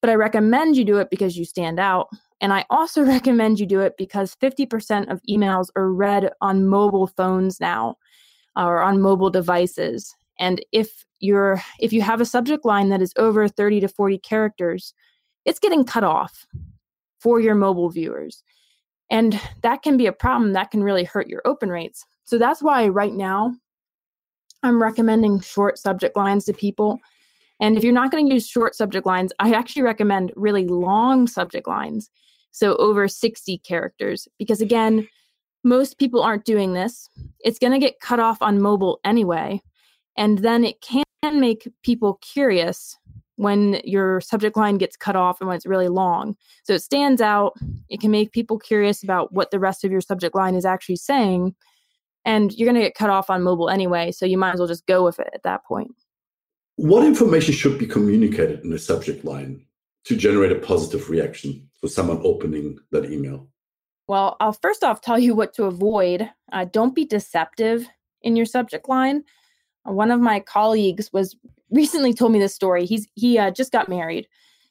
But 0.00 0.10
I 0.10 0.14
recommend 0.14 0.76
you 0.76 0.84
do 0.84 0.98
it 0.98 1.10
because 1.10 1.36
you 1.36 1.44
stand 1.44 1.78
out, 1.78 2.08
and 2.40 2.52
I 2.52 2.64
also 2.70 3.02
recommend 3.04 3.60
you 3.60 3.66
do 3.66 3.80
it 3.80 3.94
because 3.98 4.34
50% 4.36 5.10
of 5.12 5.20
emails 5.28 5.68
are 5.76 5.92
read 5.92 6.32
on 6.40 6.66
mobile 6.66 7.06
phones 7.06 7.60
now, 7.60 7.96
or 8.56 8.80
on 8.80 9.02
mobile 9.02 9.30
devices. 9.30 10.14
And 10.38 10.64
if 10.72 11.04
you're 11.20 11.62
if 11.78 11.92
you 11.92 12.00
have 12.02 12.22
a 12.22 12.26
subject 12.26 12.64
line 12.64 12.88
that 12.88 13.02
is 13.02 13.12
over 13.16 13.48
30 13.48 13.80
to 13.80 13.88
40 13.88 14.18
characters, 14.18 14.94
it's 15.44 15.58
getting 15.58 15.84
cut 15.84 16.04
off 16.04 16.46
for 17.20 17.40
your 17.40 17.54
mobile 17.54 17.90
viewers. 17.90 18.42
And 19.10 19.40
that 19.62 19.82
can 19.82 19.96
be 19.96 20.06
a 20.06 20.12
problem 20.12 20.52
that 20.52 20.70
can 20.70 20.82
really 20.82 21.04
hurt 21.04 21.28
your 21.28 21.42
open 21.44 21.70
rates. 21.70 22.04
So 22.24 22.38
that's 22.38 22.62
why 22.62 22.88
right 22.88 23.12
now 23.12 23.54
I'm 24.62 24.82
recommending 24.82 25.40
short 25.40 25.78
subject 25.78 26.16
lines 26.16 26.44
to 26.46 26.52
people. 26.52 26.98
And 27.60 27.76
if 27.76 27.84
you're 27.84 27.92
not 27.92 28.10
going 28.10 28.28
to 28.28 28.34
use 28.34 28.46
short 28.48 28.74
subject 28.74 29.06
lines, 29.06 29.32
I 29.38 29.52
actually 29.52 29.82
recommend 29.82 30.32
really 30.36 30.66
long 30.66 31.26
subject 31.26 31.68
lines. 31.68 32.10
So 32.50 32.76
over 32.76 33.06
60 33.06 33.58
characters, 33.58 34.26
because 34.38 34.60
again, 34.60 35.08
most 35.62 35.98
people 35.98 36.22
aren't 36.22 36.44
doing 36.44 36.72
this. 36.72 37.08
It's 37.40 37.58
going 37.58 37.72
to 37.72 37.78
get 37.78 38.00
cut 38.00 38.20
off 38.20 38.40
on 38.40 38.60
mobile 38.60 39.00
anyway. 39.04 39.60
And 40.16 40.38
then 40.38 40.64
it 40.64 40.80
can 40.80 41.04
make 41.40 41.68
people 41.82 42.18
curious 42.22 42.96
when 43.36 43.80
your 43.84 44.20
subject 44.20 44.56
line 44.56 44.78
gets 44.78 44.96
cut 44.96 45.16
off 45.16 45.40
and 45.40 45.48
when 45.48 45.56
it's 45.56 45.66
really 45.66 45.88
long. 45.88 46.36
So 46.64 46.74
it 46.74 46.82
stands 46.82 47.20
out. 47.20 47.54
It 47.88 48.00
can 48.00 48.10
make 48.10 48.32
people 48.32 48.58
curious 48.58 49.02
about 49.02 49.32
what 49.32 49.50
the 49.50 49.60
rest 49.60 49.84
of 49.84 49.92
your 49.92 50.00
subject 50.00 50.34
line 50.34 50.54
is 50.54 50.64
actually 50.64 50.96
saying. 50.96 51.54
And 52.24 52.52
you're 52.52 52.66
going 52.66 52.80
to 52.80 52.86
get 52.86 52.94
cut 52.94 53.10
off 53.10 53.30
on 53.30 53.42
mobile 53.42 53.70
anyway. 53.70 54.10
So 54.10 54.26
you 54.26 54.38
might 54.38 54.54
as 54.54 54.58
well 54.58 54.68
just 54.68 54.86
go 54.86 55.04
with 55.04 55.20
it 55.20 55.28
at 55.32 55.44
that 55.44 55.64
point. 55.64 55.94
What 56.76 57.04
information 57.04 57.54
should 57.54 57.78
be 57.78 57.86
communicated 57.86 58.64
in 58.64 58.72
a 58.72 58.78
subject 58.78 59.24
line 59.24 59.64
to 60.04 60.16
generate 60.16 60.52
a 60.52 60.56
positive 60.56 61.08
reaction 61.08 61.68
for 61.80 61.88
someone 61.88 62.20
opening 62.22 62.78
that 62.90 63.10
email? 63.10 63.48
Well, 64.08 64.36
I'll 64.40 64.52
first 64.52 64.84
off 64.84 65.00
tell 65.00 65.18
you 65.18 65.34
what 65.34 65.54
to 65.54 65.64
avoid. 65.64 66.30
Uh, 66.52 66.64
don't 66.64 66.94
be 66.94 67.04
deceptive 67.04 67.86
in 68.22 68.36
your 68.36 68.46
subject 68.46 68.88
line. 68.88 69.24
One 69.84 70.10
of 70.10 70.20
my 70.20 70.40
colleagues 70.40 71.12
was 71.12 71.36
recently 71.70 72.12
told 72.12 72.32
me 72.32 72.38
this 72.38 72.54
story. 72.54 72.86
He's 72.86 73.06
he 73.14 73.38
uh, 73.38 73.50
just 73.50 73.72
got 73.72 73.88
married, 73.88 74.28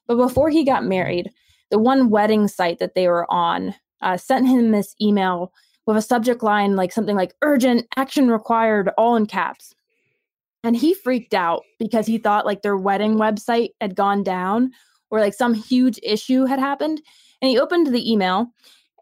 but 0.08 0.18
before 0.18 0.50
he 0.50 0.64
got 0.64 0.86
married, 0.86 1.32
the 1.72 1.80
one 1.80 2.10
wedding 2.10 2.48
site 2.48 2.80
that 2.80 2.96
they 2.96 3.08
were 3.08 3.32
on 3.32 3.76
uh, 4.02 4.18
sent 4.18 4.48
him 4.48 4.72
this 4.72 4.96
email 5.02 5.52
with 5.86 5.98
a 5.98 6.02
subject 6.02 6.44
line 6.44 6.76
like 6.76 6.92
something 6.92 7.16
like 7.16 7.36
"urgent 7.42 7.88
action 7.96 8.30
required," 8.30 8.90
all 8.98 9.16
in 9.16 9.26
caps. 9.26 9.74
And 10.64 10.76
he 10.76 10.96
freaked 10.96 11.36
out 11.36 11.62
because 11.78 12.08
he 12.08 12.18
thought 12.18 12.46
like 12.46 12.64
their 12.64 12.78
wedding 12.78 13.18
website 13.18 13.70
had 13.82 13.96
gone 13.96 14.24
down 14.24 14.72
or 15.12 15.20
like 15.20 15.36
some 15.36 15.54
huge 15.54 16.00
issue 16.02 16.46
had 16.46 16.60
happened. 16.60 17.02
And 17.42 17.50
he 17.50 17.60
opened 17.60 17.88
the 17.88 18.12
email 18.12 18.48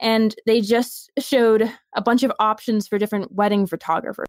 and 0.02 0.36
they 0.46 0.60
just 0.60 1.10
showed 1.20 1.72
a 1.96 2.02
bunch 2.02 2.24
of 2.24 2.32
options 2.40 2.88
for 2.88 2.98
different 2.98 3.32
wedding 3.32 3.66
photographers. 3.66 4.28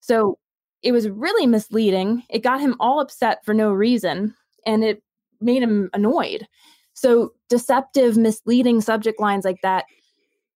so 0.00 0.38
it 0.82 0.92
was 0.92 1.08
really 1.08 1.46
misleading. 1.46 2.24
It 2.28 2.42
got 2.42 2.60
him 2.60 2.76
all 2.80 3.00
upset 3.00 3.44
for 3.44 3.54
no 3.54 3.72
reason 3.72 4.34
and 4.66 4.84
it 4.84 5.02
made 5.40 5.62
him 5.62 5.90
annoyed. 5.92 6.46
So 6.94 7.32
deceptive, 7.48 8.16
misleading 8.16 8.80
subject 8.80 9.20
lines 9.20 9.44
like 9.44 9.60
that 9.62 9.86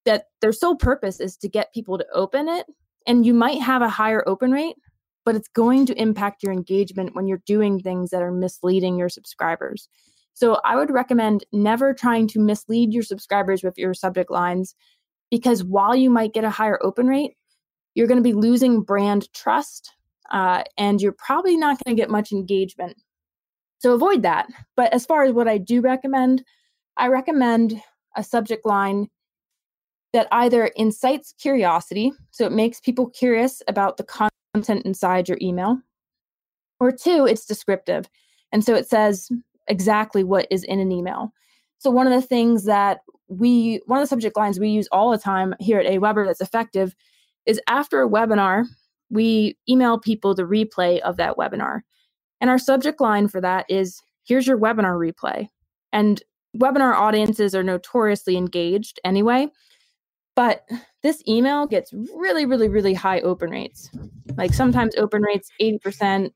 that 0.04 0.26
their 0.40 0.52
sole 0.52 0.76
purpose 0.76 1.18
is 1.21 1.37
to 1.37 1.49
get 1.49 1.75
people 1.75 1.99
to 1.99 2.06
open 2.14 2.49
it 2.49 2.66
and 3.06 3.26
you 3.26 3.35
might 3.35 3.61
have 3.61 3.83
a 3.83 3.88
higher 3.88 4.23
open 4.28 4.52
rate, 4.52 4.76
but 5.25 5.35
it's 5.35 5.49
going 5.49 5.87
to 5.87 6.00
impact 6.00 6.42
your 6.42 6.52
engagement 6.52 7.14
when 7.14 7.26
you're 7.26 7.42
doing 7.47 7.80
things 7.80 8.11
that 8.11 8.23
are 8.23 8.33
misleading 8.33 8.97
your 8.97 9.09
subscribers. 9.09 9.88
So 10.35 10.61
I 10.64 10.76
would 10.76 10.90
recommend 10.90 11.45
never 11.52 11.95
trying 11.95 12.28
to 12.28 12.40
mislead 12.40 12.92
your 12.92 13.02
subscribers 13.02 13.64
with 13.64 13.78
your 13.78 13.95
subject 13.95 14.30
lines 14.30 14.75
because 15.30 15.64
while 15.64 15.97
you 15.97 16.11
might 16.11 16.35
get 16.35 16.45
a 16.45 16.50
higher 16.50 16.78
open 16.83 17.06
rate, 17.06 17.33
you're 17.95 18.06
going 18.06 18.23
to 18.23 18.23
be 18.23 18.35
losing 18.35 18.83
brand 18.83 19.33
trust 19.33 19.92
uh, 20.30 20.64
and 20.76 21.00
you're 21.00 21.12
probably 21.12 21.56
not 21.56 21.83
going 21.85 21.97
to 21.97 22.00
get 22.00 22.11
much 22.11 22.33
engagement. 22.33 22.97
So 23.78 23.92
avoid 23.92 24.23
that. 24.23 24.49
But 24.76 24.92
as 24.92 25.04
far 25.06 25.25
as 25.25 25.33
what 25.33 25.49
I 25.49 25.59
do 25.59 25.80
recommend, 25.80 26.45
I 26.97 27.09
recommend 27.09 27.80
a 28.16 28.25
subject 28.25 28.64
line 28.64 29.09
that 30.12 30.28
either 30.33 30.71
incites 30.76 31.35
curiosity, 31.38 32.12
so 32.30 32.47
it 32.47 32.52
makes 32.52 32.80
people 32.80 33.11
curious 33.11 33.62
about 33.68 33.99
the 33.99 34.30
content 34.54 34.87
inside 34.87 35.28
your 35.28 35.37
email, 35.42 35.78
or 36.80 36.90
two, 36.90 37.26
it's 37.26 37.45
descriptive. 37.45 38.09
And 38.52 38.64
so 38.64 38.75
it 38.75 38.88
says 38.88 39.28
exactly 39.66 40.25
what 40.25 40.47
is 40.50 40.64
in 40.64 40.80
an 40.80 40.92
email. 40.92 41.33
So 41.78 41.90
one 41.90 42.06
of 42.06 42.12
the 42.14 42.26
things 42.26 42.64
that 42.64 43.00
we 43.28 43.83
one 43.87 43.99
of 43.99 44.04
the 44.04 44.09
subject 44.09 44.37
lines 44.37 44.59
we 44.59 44.68
use 44.68 44.88
all 44.92 45.11
the 45.11 45.18
time 45.18 45.54
here 45.59 45.80
at 45.80 45.87
AWeber 45.87 46.25
that's 46.26 46.40
effective 46.40 46.95
is 47.45 47.61
after 47.66 48.02
a 48.02 48.09
webinar, 48.09 48.64
we 49.10 49.56
email 49.68 49.98
people 49.98 50.34
the 50.34 50.42
replay 50.42 51.00
of 51.00 51.16
that 51.16 51.36
webinar. 51.36 51.80
And 52.40 52.50
our 52.50 52.58
subject 52.58 53.00
line 53.00 53.28
for 53.28 53.40
that 53.40 53.66
is 53.68 54.02
here's 54.25 54.46
your 54.46 54.58
webinar 54.58 54.96
replay. 54.98 55.48
And 55.92 56.22
webinar 56.56 56.94
audiences 56.94 57.54
are 57.54 57.62
notoriously 57.62 58.36
engaged 58.36 59.00
anyway. 59.04 59.48
But 60.34 60.68
this 61.02 61.22
email 61.26 61.66
gets 61.66 61.92
really, 62.14 62.44
really, 62.44 62.68
really 62.68 62.94
high 62.94 63.20
open 63.20 63.50
rates. 63.50 63.90
Like 64.36 64.52
sometimes 64.52 64.94
open 64.96 65.22
rates 65.22 65.50
80%, 65.60 66.30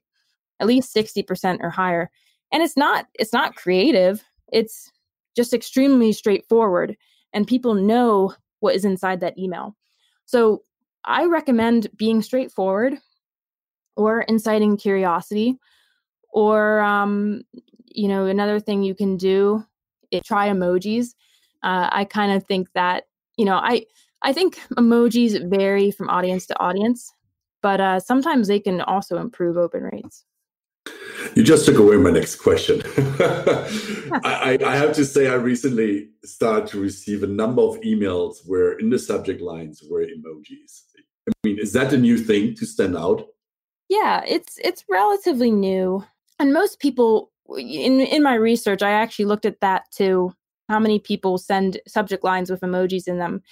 at 0.61 0.67
least 0.67 0.95
60% 0.95 1.59
or 1.61 1.71
higher. 1.71 2.11
And 2.53 2.63
it's 2.63 2.77
not 2.77 3.07
it's 3.15 3.33
not 3.33 3.57
creative. 3.57 4.25
It's 4.53 4.91
just 5.37 5.53
extremely 5.53 6.13
straightforward 6.13 6.97
and 7.33 7.47
people 7.47 7.75
know 7.75 8.35
what 8.61 8.75
is 8.75 8.85
inside 8.85 9.21
that 9.21 9.39
email. 9.39 9.77
So 10.27 10.63
I 11.05 11.27
recommend 11.27 11.89
being 11.97 12.23
straightforward 12.23 12.99
or 13.97 14.23
inciting 14.23 14.77
curiosity 14.77 15.59
or 16.33 16.81
um, 16.81 17.43
you 17.87 18.09
know 18.09 18.27
another 18.27 18.61
thing 18.61 18.83
you 18.83 18.95
can 18.95 19.17
do 19.17 19.65
is 20.11 20.23
try 20.25 20.49
emojis 20.49 21.09
uh, 21.63 21.89
i 21.91 22.05
kind 22.05 22.33
of 22.33 22.45
think 22.45 22.69
that 22.75 23.05
you 23.37 23.45
know 23.45 23.57
i 23.57 23.85
i 24.23 24.33
think 24.33 24.59
emojis 24.77 25.49
vary 25.49 25.91
from 25.91 26.09
audience 26.09 26.47
to 26.47 26.59
audience 26.61 27.13
but 27.63 27.81
uh, 27.81 28.01
sometimes 28.01 28.49
they 28.49 28.61
can 28.61 28.81
also 28.83 29.19
improve 29.19 29.57
open 29.57 29.83
rates 29.83 30.25
you 31.37 31.43
just 31.45 31.67
took 31.67 31.77
away 31.77 31.97
my 31.97 32.11
next 32.11 32.37
question. 32.37 32.83
I, 34.25 34.59
I, 34.67 34.77
have 34.77 34.93
to 34.95 35.05
say, 35.05 35.29
I 35.29 35.35
recently 35.35 36.09
started 36.25 36.67
to 36.69 36.81
receive 36.81 37.23
a 37.23 37.27
number 37.27 37.63
of 37.63 37.81
emails 37.83 38.39
where 38.47 38.73
in 38.73 38.91
the 38.91 38.99
subject 38.99 39.41
lines 39.41 39.83
were 39.89 40.05
emojis. 40.05 40.85
I 41.29 41.33
mean, 41.45 41.59
is 41.59 41.73
that 41.73 41.93
a 41.93 41.99
new 41.99 42.19
thing 42.19 42.55
to 42.57 42.67
stand 42.67 42.97
out? 42.97 43.27
Yeah, 43.89 44.23
it's 44.27 44.59
it's 44.63 44.85
relatively 44.89 45.51
new, 45.51 46.05
and 46.39 46.53
most 46.53 46.79
people 46.79 47.31
in 47.57 48.01
in 48.01 48.23
my 48.23 48.35
research, 48.35 48.83
I 48.83 48.91
actually 48.91 49.25
looked 49.27 49.47
at 49.47 49.61
that 49.61 49.91
too. 49.91 50.33
How 50.69 50.79
many 50.79 51.01
people 51.01 51.39
send 51.39 51.81
subject 51.89 52.23
lines 52.23 52.51
with 52.51 52.61
emojis 52.61 53.09
in 53.09 53.19
them? 53.19 53.43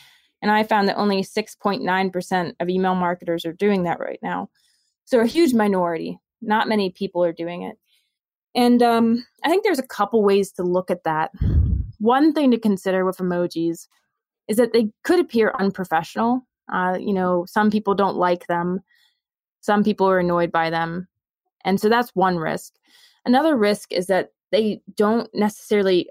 And 0.40 0.50
I 0.50 0.62
found 0.62 0.88
that 0.88 0.96
only 0.96 1.22
6.9% 1.22 2.54
of 2.60 2.68
email 2.68 2.94
marketers 2.94 3.44
are 3.44 3.52
doing 3.52 3.82
that 3.84 3.98
right 3.98 4.20
now. 4.22 4.50
So 5.04 5.20
a 5.20 5.26
huge 5.26 5.52
minority. 5.52 6.18
Not 6.40 6.68
many 6.68 6.90
people 6.90 7.24
are 7.24 7.32
doing 7.32 7.62
it. 7.62 7.76
And 8.54 8.82
um, 8.82 9.26
I 9.44 9.48
think 9.48 9.64
there's 9.64 9.78
a 9.78 9.86
couple 9.86 10.22
ways 10.22 10.52
to 10.52 10.62
look 10.62 10.90
at 10.90 11.04
that. 11.04 11.32
One 11.98 12.32
thing 12.32 12.50
to 12.52 12.58
consider 12.58 13.04
with 13.04 13.18
emojis 13.18 13.88
is 14.46 14.56
that 14.56 14.72
they 14.72 14.90
could 15.04 15.20
appear 15.20 15.52
unprofessional. 15.58 16.46
Uh, 16.72 16.96
you 17.00 17.12
know, 17.12 17.44
some 17.46 17.70
people 17.70 17.94
don't 17.94 18.16
like 18.16 18.46
them, 18.46 18.80
some 19.60 19.84
people 19.84 20.08
are 20.08 20.18
annoyed 20.18 20.52
by 20.52 20.70
them. 20.70 21.08
And 21.64 21.80
so 21.80 21.88
that's 21.88 22.10
one 22.14 22.36
risk. 22.36 22.74
Another 23.24 23.56
risk 23.56 23.92
is 23.92 24.06
that 24.06 24.32
they 24.52 24.80
don't 24.96 25.28
necessarily 25.34 26.08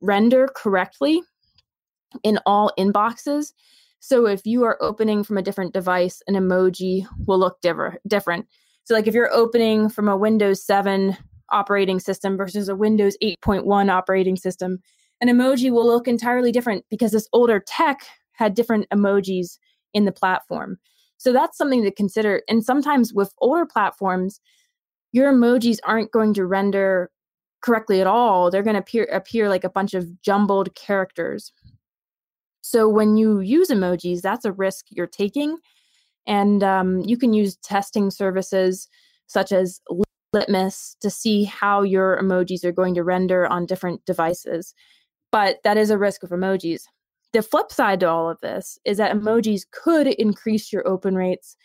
render 0.00 0.48
correctly 0.54 1.22
in 2.22 2.38
all 2.46 2.72
inboxes. 2.78 3.52
So 4.00 4.26
if 4.26 4.46
you 4.46 4.64
are 4.64 4.82
opening 4.82 5.24
from 5.24 5.36
a 5.38 5.42
different 5.42 5.74
device, 5.74 6.22
an 6.26 6.34
emoji 6.34 7.06
will 7.26 7.38
look 7.38 7.60
differ- 7.60 7.98
different. 8.06 8.46
So, 8.84 8.94
like 8.94 9.06
if 9.06 9.14
you're 9.14 9.32
opening 9.32 9.88
from 9.88 10.08
a 10.08 10.16
Windows 10.16 10.64
7 10.64 11.16
operating 11.50 12.00
system 12.00 12.36
versus 12.36 12.68
a 12.68 12.76
Windows 12.76 13.16
8.1 13.22 13.90
operating 13.90 14.36
system, 14.36 14.78
an 15.20 15.28
emoji 15.28 15.70
will 15.70 15.86
look 15.86 16.08
entirely 16.08 16.50
different 16.50 16.84
because 16.88 17.12
this 17.12 17.28
older 17.32 17.60
tech 17.60 18.00
had 18.40 18.54
different 18.54 18.88
emojis 18.92 19.58
in 19.94 20.04
the 20.04 20.12
platform. 20.12 20.78
So, 21.18 21.32
that's 21.32 21.56
something 21.56 21.84
to 21.84 21.92
consider. 21.92 22.42
And 22.48 22.64
sometimes 22.64 23.14
with 23.14 23.32
older 23.38 23.66
platforms, 23.66 24.40
your 25.12 25.32
emojis 25.32 25.78
aren't 25.84 26.10
going 26.10 26.34
to 26.34 26.46
render 26.46 27.10
correctly 27.60 28.00
at 28.00 28.06
all. 28.08 28.50
They're 28.50 28.62
going 28.62 28.74
to 28.74 28.80
appear, 28.80 29.04
appear 29.12 29.48
like 29.48 29.64
a 29.64 29.70
bunch 29.70 29.94
of 29.94 30.20
jumbled 30.22 30.74
characters. 30.74 31.52
So, 32.62 32.88
when 32.88 33.16
you 33.16 33.38
use 33.40 33.68
emojis, 33.68 34.22
that's 34.22 34.44
a 34.44 34.52
risk 34.52 34.86
you're 34.90 35.06
taking 35.06 35.58
and 36.26 36.62
um, 36.62 37.00
you 37.00 37.16
can 37.16 37.32
use 37.32 37.56
testing 37.56 38.10
services 38.10 38.88
such 39.26 39.52
as 39.52 39.80
Litmus 40.32 40.96
to 41.00 41.10
see 41.10 41.44
how 41.44 41.82
your 41.82 42.20
emojis 42.22 42.64
are 42.64 42.72
going 42.72 42.94
to 42.94 43.02
render 43.02 43.46
on 43.46 43.66
different 43.66 44.04
devices. 44.04 44.74
But 45.32 45.58
that 45.64 45.76
is 45.76 45.90
a 45.90 45.98
risk 45.98 46.22
of 46.22 46.30
emojis. 46.30 46.82
The 47.32 47.42
flip 47.42 47.70
side 47.70 48.00
to 48.00 48.08
all 48.08 48.28
of 48.28 48.40
this 48.40 48.78
is 48.84 48.96
that 48.96 49.14
emojis 49.14 49.62
could 49.70 50.08
increase 50.08 50.72
your 50.72 50.86
open 50.86 51.14
rates. 51.14 51.56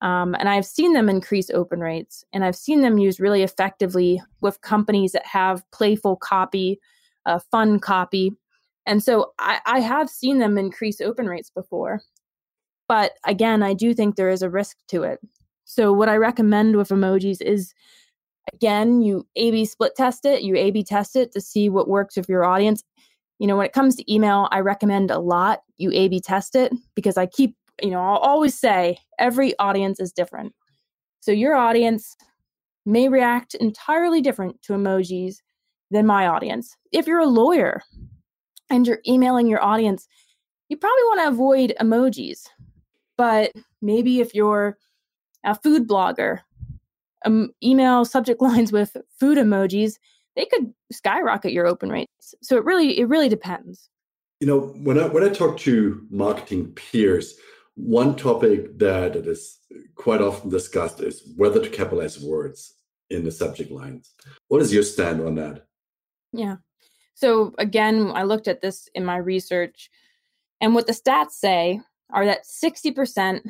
Um, 0.00 0.34
and 0.34 0.48
I've 0.48 0.66
seen 0.66 0.94
them 0.94 1.08
increase 1.08 1.48
open 1.50 1.80
rates, 1.80 2.24
and 2.32 2.44
I've 2.44 2.56
seen 2.56 2.80
them 2.80 2.98
used 2.98 3.20
really 3.20 3.42
effectively 3.42 4.20
with 4.40 4.60
companies 4.62 5.12
that 5.12 5.24
have 5.26 5.62
playful 5.70 6.16
copy, 6.16 6.80
uh, 7.24 7.38
fun 7.50 7.78
copy. 7.78 8.32
And 8.84 9.02
so 9.02 9.32
I, 9.38 9.60
I 9.64 9.80
have 9.80 10.10
seen 10.10 10.38
them 10.38 10.58
increase 10.58 11.00
open 11.00 11.26
rates 11.26 11.50
before. 11.50 12.02
But 12.88 13.12
again, 13.24 13.62
I 13.62 13.74
do 13.74 13.94
think 13.94 14.16
there 14.16 14.28
is 14.30 14.42
a 14.42 14.50
risk 14.50 14.76
to 14.88 15.04
it. 15.04 15.20
So, 15.64 15.92
what 15.92 16.08
I 16.08 16.16
recommend 16.16 16.76
with 16.76 16.88
emojis 16.88 17.40
is 17.40 17.72
again, 18.52 19.02
you 19.02 19.26
A 19.36 19.50
B 19.52 19.64
split 19.64 19.94
test 19.96 20.24
it, 20.24 20.42
you 20.42 20.56
A 20.56 20.70
B 20.72 20.82
test 20.82 21.16
it 21.16 21.32
to 21.32 21.40
see 21.40 21.68
what 21.68 21.88
works 21.88 22.16
with 22.16 22.28
your 22.28 22.44
audience. 22.44 22.82
You 23.42 23.48
know, 23.48 23.56
when 23.56 23.66
it 23.66 23.72
comes 23.72 23.96
to 23.96 24.12
email, 24.12 24.48
I 24.52 24.60
recommend 24.60 25.10
a 25.10 25.18
lot 25.18 25.62
you 25.76 25.90
A 25.92 26.06
B 26.06 26.20
test 26.20 26.54
it 26.54 26.72
because 26.94 27.16
I 27.16 27.26
keep, 27.26 27.56
you 27.82 27.90
know, 27.90 27.98
I'll 27.98 28.18
always 28.18 28.58
say 28.58 28.98
every 29.18 29.58
audience 29.58 29.98
is 29.98 30.12
different. 30.12 30.54
So, 31.20 31.32
your 31.32 31.54
audience 31.54 32.16
may 32.86 33.08
react 33.08 33.54
entirely 33.56 34.20
different 34.20 34.62
to 34.62 34.74
emojis 34.74 35.36
than 35.90 36.06
my 36.06 36.26
audience. 36.26 36.76
If 36.92 37.06
you're 37.06 37.18
a 37.18 37.26
lawyer 37.26 37.82
and 38.70 38.86
you're 38.86 39.00
emailing 39.06 39.48
your 39.48 39.62
audience, 39.62 40.06
you 40.68 40.76
probably 40.76 41.02
want 41.02 41.20
to 41.22 41.28
avoid 41.28 41.74
emojis 41.80 42.46
but 43.16 43.52
maybe 43.80 44.20
if 44.20 44.34
you're 44.34 44.76
a 45.44 45.54
food 45.54 45.88
blogger, 45.88 46.40
um, 47.24 47.50
email 47.62 48.04
subject 48.04 48.40
lines 48.48 48.72
with 48.72 48.96
food 49.18 49.38
emojis, 49.38 49.98
they 50.36 50.46
could 50.46 50.72
skyrocket 50.90 51.52
your 51.52 51.66
open 51.66 51.90
rates. 51.90 52.34
So 52.42 52.56
it 52.56 52.64
really 52.64 52.98
it 52.98 53.08
really 53.08 53.28
depends. 53.28 53.88
You 54.40 54.46
know, 54.46 54.60
when 54.82 54.98
I 54.98 55.06
when 55.06 55.24
I 55.24 55.28
talk 55.28 55.58
to 55.58 56.06
marketing 56.10 56.72
peers, 56.72 57.38
one 57.74 58.16
topic 58.16 58.78
that 58.78 59.16
is 59.16 59.58
quite 59.94 60.20
often 60.20 60.50
discussed 60.50 61.00
is 61.00 61.22
whether 61.36 61.62
to 61.62 61.70
capitalize 61.70 62.20
words 62.20 62.74
in 63.10 63.24
the 63.24 63.30
subject 63.30 63.70
lines. 63.70 64.14
What 64.48 64.62
is 64.62 64.72
your 64.72 64.82
stand 64.82 65.20
on 65.20 65.34
that? 65.36 65.66
Yeah. 66.32 66.56
So 67.14 67.54
again, 67.58 68.10
I 68.14 68.24
looked 68.24 68.48
at 68.48 68.62
this 68.62 68.88
in 68.94 69.04
my 69.04 69.16
research, 69.16 69.90
and 70.60 70.74
what 70.74 70.86
the 70.86 70.92
stats 70.92 71.32
say 71.32 71.80
are 72.10 72.26
that 72.26 72.44
60% 72.44 73.40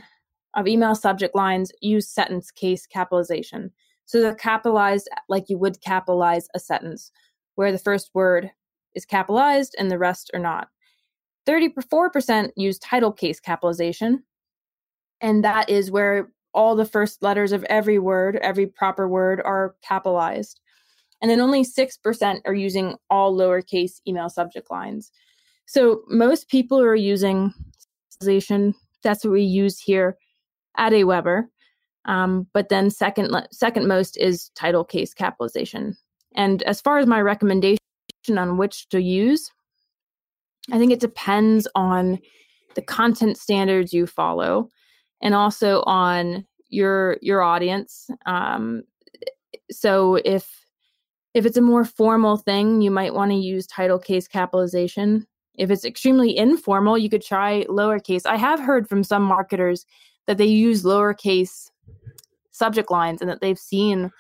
of 0.55 0.69
email 0.69 0.95
subject 0.95 1.35
lines 1.35 1.73
use 1.81 2.09
sentence 2.09 2.51
case 2.51 2.87
capitalization. 2.87 3.73
So 4.13 4.21
they're 4.21 4.35
capitalized 4.35 5.09
like 5.31 5.49
you 5.49 5.57
would 5.57 5.81
capitalize 5.81 6.47
a 6.55 6.59
sentence, 6.59 7.11
where 7.55 7.73
the 7.73 7.79
first 7.79 8.11
word 8.13 8.51
is 8.95 9.07
capitalized 9.07 9.75
and 9.79 9.91
the 9.91 9.97
rest 9.97 10.31
are 10.35 10.39
not. 10.39 10.69
34% 11.49 12.51
use 12.55 12.79
title 12.79 13.11
case 13.11 13.41
capitalization, 13.41 14.23
and 15.23 15.43
that 15.43 15.71
is 15.71 15.91
where 15.91 16.31
all 16.53 16.77
the 16.77 16.85
first 16.85 17.23
letters 17.23 17.53
of 17.53 17.65
every 17.71 17.99
word, 17.99 18.37
every 18.43 18.67
proper 18.67 19.09
word, 19.09 19.41
are 19.47 19.77
capitalized. 19.83 20.61
And 21.23 21.31
then 21.31 21.41
only 21.41 21.65
6% 21.65 22.41
are 22.45 22.53
using 22.53 22.97
all 23.09 23.35
lowercase 23.35 23.93
email 24.07 24.29
subject 24.29 24.71
lines. 24.71 25.11
So 25.65 26.03
most 26.09 26.51
people 26.51 26.79
are 26.83 26.95
using 26.95 27.55
capitalization. 28.21 28.75
that's 29.03 29.25
what 29.25 29.33
we 29.33 29.41
use 29.41 29.79
here 29.81 30.19
at 30.77 30.93
AWeber. 30.93 31.45
Um, 32.05 32.47
but 32.53 32.69
then 32.69 32.91
second 32.91 33.31
second 33.51 33.87
most 33.87 34.17
is 34.17 34.51
title 34.55 34.85
case 34.85 35.15
capitalization. 35.15 35.97
And 36.35 36.63
as 36.65 36.81
far 36.81 36.99
as 36.99 37.07
my 37.07 37.21
recommendation 37.21 37.79
on 38.31 38.57
which 38.57 38.89
to 38.89 39.01
use, 39.01 39.51
I 40.71 40.79
think 40.79 40.93
it 40.93 41.01
depends 41.01 41.69
on 41.75 42.19
the 42.75 42.83
content 42.83 43.37
standards 43.37 43.93
you 43.93 44.07
follow, 44.07 44.69
and 45.21 45.35
also 45.35 45.83
on 45.83 46.47
your 46.69 47.19
your 47.21 47.43
audience. 47.43 48.09
Um, 48.27 48.83
so 49.71 50.17
if 50.25 50.65
if 51.35 51.47
it's 51.47 51.57
a 51.57 51.63
more 51.63 51.85
formal 51.85 52.37
thing, 52.37 52.83
you 52.83 52.91
might 52.91 53.15
want 53.15 53.31
to 53.31 53.37
use 53.37 53.67
title 53.67 53.99
case 53.99 54.29
capitalization. 54.29 55.27
If 55.59 55.71
it's 55.71 55.85
extremely 55.85 56.37
informal, 56.37 56.97
you 56.97 57.11
could 57.11 57.23
try 57.23 57.65
lowercase. 57.65 58.27
I 58.27 58.37
have 58.37 58.61
heard 58.61 58.89
from 58.89 59.05
some 59.05 59.23
marketers 59.23 59.85
that 60.27 60.39
they 60.39 60.47
use 60.47 60.83
lowercase 60.83 61.71
subject 62.63 62.93
lines 62.93 63.21
and 63.21 63.29
that 63.29 63.41
they've 63.41 63.59
seen 63.59 64.13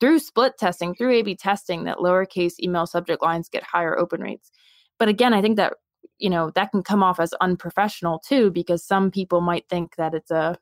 through 0.00 0.18
split 0.18 0.58
testing, 0.58 0.92
through 0.92 1.12
A 1.12 1.22
B 1.22 1.36
testing, 1.36 1.84
that 1.84 1.98
lowercase 1.98 2.54
email 2.60 2.84
subject 2.84 3.22
lines 3.22 3.48
get 3.48 3.62
higher 3.62 3.96
open 3.96 4.20
rates. 4.20 4.50
But 4.98 5.08
again, 5.08 5.32
I 5.32 5.40
think 5.40 5.56
that 5.56 5.74
you 6.18 6.30
know 6.30 6.50
that 6.54 6.70
can 6.70 6.82
come 6.82 7.02
off 7.02 7.20
as 7.20 7.32
unprofessional 7.34 8.18
too 8.18 8.50
because 8.50 8.82
some 8.84 9.10
people 9.10 9.40
might 9.40 9.68
think 9.68 9.96
that 9.96 10.14
it's 10.14 10.30
a 10.30 10.56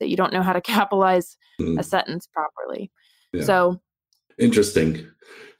that 0.00 0.08
you 0.08 0.16
don't 0.16 0.32
know 0.32 0.42
how 0.42 0.52
to 0.52 0.60
capitalize 0.76 1.36
mm. 1.60 1.78
a 1.78 1.82
sentence 1.82 2.26
properly 2.26 2.90
yeah. 3.32 3.44
so 3.44 3.80
interesting 4.38 5.06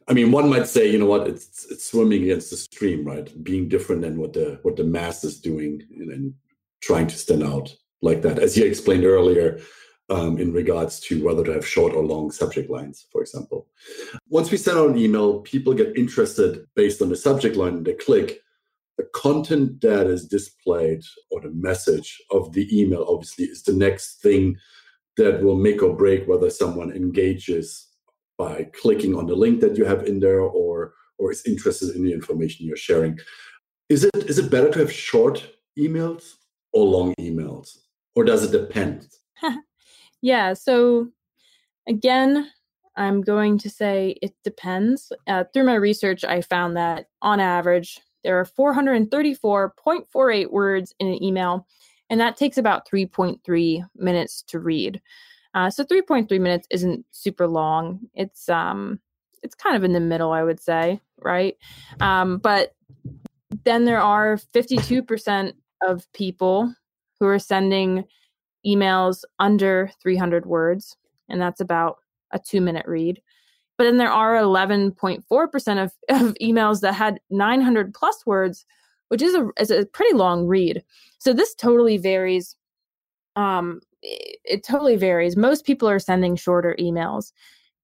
i 0.09 0.13
mean 0.13 0.33
one 0.33 0.49
might 0.49 0.67
say 0.67 0.91
you 0.91 0.99
know 0.99 1.07
what 1.07 1.29
it's 1.29 1.67
it's 1.71 1.91
swimming 1.91 2.23
against 2.25 2.51
the 2.51 2.57
stream 2.57 3.05
right 3.05 3.29
being 3.45 3.69
different 3.69 4.03
than 4.03 4.19
what 4.19 4.33
the 4.33 4.59
what 4.63 4.77
the 4.77 4.85
mass 4.85 5.23
is 5.23 5.41
doing 5.41 5.81
and, 5.97 6.11
and 6.11 6.35
trying 6.83 7.07
to 7.07 7.17
stand 7.17 7.43
out 7.43 7.73
like 8.03 8.23
that 8.23 8.39
as 8.39 8.57
you 8.57 8.65
explained 8.65 9.05
earlier 9.05 9.61
um, 10.11 10.39
in 10.39 10.53
regards 10.53 10.99
to 11.01 11.25
whether 11.25 11.45
to 11.45 11.53
have 11.53 11.67
short 11.67 11.95
or 11.95 12.05
long 12.05 12.31
subject 12.33 12.69
lines, 12.69 13.07
for 13.11 13.21
example. 13.23 13.69
Once 14.29 14.51
we 14.51 14.59
send 14.59 14.77
out 14.77 14.91
an 14.91 14.99
email, 14.99 15.41
people 15.41 15.73
get 15.73 15.97
interested 15.97 16.67
based 16.75 17.01
on 17.01 17.09
the 17.09 17.17
subject 17.17 17.57
line 17.57 17.75
and 17.75 17.87
they 17.87 17.95
click. 17.95 18.41
The 18.99 19.09
content 19.15 19.81
that 19.81 20.09
is 20.09 20.27
displayed 20.27 21.03
or 21.31 21.41
the 21.41 21.53
message 21.53 22.21
of 22.31 22.53
the 22.53 22.69
email 22.79 23.07
obviously 23.09 23.47
is 23.47 23.63
the 23.63 23.73
next 23.73 24.21
thing 24.21 24.57
that 25.17 25.43
will 25.43 25.57
make 25.57 25.83
or 25.83 25.95
break 25.95 26.27
whether 26.27 26.51
someone 26.51 26.93
engages 26.93 27.87
by 28.37 28.65
clicking 28.75 29.15
on 29.15 29.27
the 29.27 29.35
link 29.35 29.61
that 29.61 29.77
you 29.77 29.85
have 29.85 30.05
in 30.05 30.21
there 30.21 30.41
or 30.41 30.95
or 31.19 31.31
is 31.31 31.45
interested 31.47 31.95
in 31.95 32.03
the 32.03 32.13
information 32.13 32.67
you're 32.67 32.77
sharing. 32.77 33.19
Is 33.89 34.05
it 34.05 34.17
is 34.29 34.39
it 34.39 34.51
better 34.51 34.71
to 34.71 34.79
have 34.81 34.93
short 34.93 35.47
emails 35.79 36.35
or 36.73 36.85
long 36.85 37.15
emails? 37.21 37.79
Or 38.15 38.25
does 38.25 38.43
it 38.45 38.53
depend 38.53 39.07
yeah 40.23 40.53
so 40.53 41.09
again 41.89 42.51
i'm 42.97 43.23
going 43.23 43.59
to 43.59 43.71
say 43.71 44.17
it 44.23 44.35
depends 44.45 45.13
uh, 45.27 45.45
through 45.53 45.65
my 45.65 45.75
research 45.75 46.25
i 46.25 46.41
found 46.41 46.77
that 46.77 47.07
on 47.23 47.41
average 47.41 48.01
there 48.23 48.39
are 48.39 48.45
434.48 48.45 50.51
words 50.51 50.95
in 50.99 51.09
an 51.09 51.23
email, 51.23 51.67
and 52.09 52.19
that 52.21 52.37
takes 52.37 52.59
about 52.59 52.89
3.3 52.89 53.89
minutes 53.97 54.43
to 54.49 54.61
read. 54.61 55.01
Uh, 55.55 55.71
so 55.71 55.85
3.3 55.85 56.41
minutes 56.41 56.67
isn't 56.71 57.05
super 57.11 57.47
long. 57.47 58.01
It's 58.15 58.49
um, 58.49 59.01
it's 59.43 59.55
kind 59.55 59.77
of 59.77 59.85
in 59.85 59.93
the 59.93 60.01
middle, 60.01 60.33
I 60.33 60.43
would 60.43 60.61
say, 60.61 61.01
right? 61.19 61.57
Um, 62.01 62.39
but 62.39 62.75
then 63.65 63.85
there 63.85 64.01
are 64.01 64.37
52% 64.37 65.53
of 65.83 66.11
people 66.13 66.75
who 67.19 67.27
are 67.27 67.39
sending 67.39 68.05
emails 68.67 69.23
under 69.39 69.91
300 70.03 70.47
words, 70.47 70.97
and 71.29 71.41
that's 71.41 71.61
about 71.61 71.99
a 72.33 72.39
two 72.39 72.61
minute 72.61 72.87
read. 72.87 73.21
But 73.79 73.85
then 73.85 73.97
there 73.97 74.13
are 74.13 74.35
11.4% 74.35 75.83
of, 75.83 75.93
of 76.11 76.35
emails 76.35 76.81
that 76.81 76.93
had 76.93 77.21
900 77.31 77.95
plus 77.95 78.27
words, 78.27 78.67
which 79.09 79.23
is 79.23 79.35
a, 79.35 79.49
is 79.59 79.71
a 79.71 79.87
pretty 79.87 80.15
long 80.15 80.47
read. 80.47 80.85
So 81.19 81.33
this 81.33 81.55
totally 81.55 81.97
varies. 81.97 82.57
Um, 83.37 83.81
it, 84.03 84.39
it 84.45 84.65
totally 84.65 84.97
varies. 84.97 85.37
Most 85.37 85.65
people 85.65 85.89
are 85.89 85.99
sending 85.99 86.37
shorter 86.37 86.77
emails. 86.79 87.33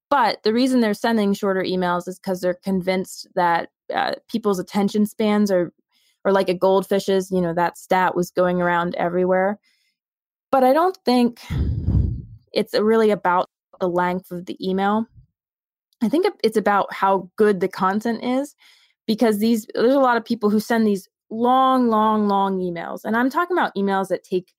But 0.09 0.43
the 0.43 0.53
reason 0.53 0.79
they're 0.79 0.93
sending 0.93 1.33
shorter 1.33 1.63
emails 1.63 2.07
is 2.07 2.19
because 2.19 2.41
they're 2.41 2.53
convinced 2.53 3.27
that 3.35 3.69
uh, 3.93 4.13
people's 4.29 4.59
attention 4.59 5.05
spans 5.05 5.51
are, 5.51 5.73
are 6.23 6.31
like 6.31 6.47
a 6.47 6.53
goldfish's. 6.53 7.29
You 7.31 7.41
know, 7.41 7.53
that 7.53 7.77
stat 7.77 8.15
was 8.15 8.31
going 8.31 8.61
around 8.61 8.95
everywhere. 8.95 9.59
But 10.51 10.63
I 10.63 10.73
don't 10.73 10.97
think 11.05 11.41
it's 12.53 12.73
really 12.73 13.11
about 13.11 13.49
the 13.79 13.89
length 13.89 14.31
of 14.31 14.45
the 14.45 14.57
email. 14.65 15.05
I 16.01 16.09
think 16.09 16.25
it's 16.43 16.57
about 16.57 16.93
how 16.93 17.29
good 17.35 17.59
the 17.59 17.67
content 17.67 18.23
is 18.23 18.55
because 19.07 19.39
these 19.39 19.67
there's 19.73 19.93
a 19.93 19.99
lot 19.99 20.17
of 20.17 20.25
people 20.25 20.49
who 20.49 20.59
send 20.59 20.85
these 20.85 21.07
long, 21.29 21.89
long, 21.89 22.27
long 22.27 22.59
emails. 22.59 23.01
And 23.03 23.15
I'm 23.15 23.29
talking 23.29 23.57
about 23.57 23.75
emails 23.75 24.07
that 24.09 24.23
take 24.23 24.53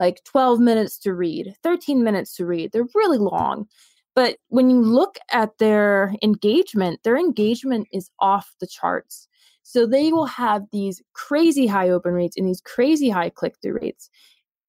like 0.00 0.22
12 0.24 0.60
minutes 0.60 0.98
to 1.00 1.12
read, 1.12 1.54
13 1.62 2.04
minutes 2.04 2.34
to 2.36 2.46
read. 2.46 2.72
They're 2.72 2.86
really 2.94 3.18
long. 3.18 3.66
But 4.14 4.38
when 4.48 4.70
you 4.70 4.80
look 4.80 5.18
at 5.30 5.58
their 5.58 6.14
engagement, 6.22 7.00
their 7.04 7.16
engagement 7.16 7.88
is 7.92 8.10
off 8.20 8.54
the 8.60 8.66
charts. 8.66 9.28
So 9.62 9.86
they 9.86 10.12
will 10.12 10.26
have 10.26 10.64
these 10.72 11.02
crazy 11.12 11.66
high 11.66 11.90
open 11.90 12.14
rates 12.14 12.36
and 12.36 12.48
these 12.48 12.60
crazy 12.60 13.10
high 13.10 13.30
click 13.30 13.56
through 13.60 13.78
rates. 13.80 14.08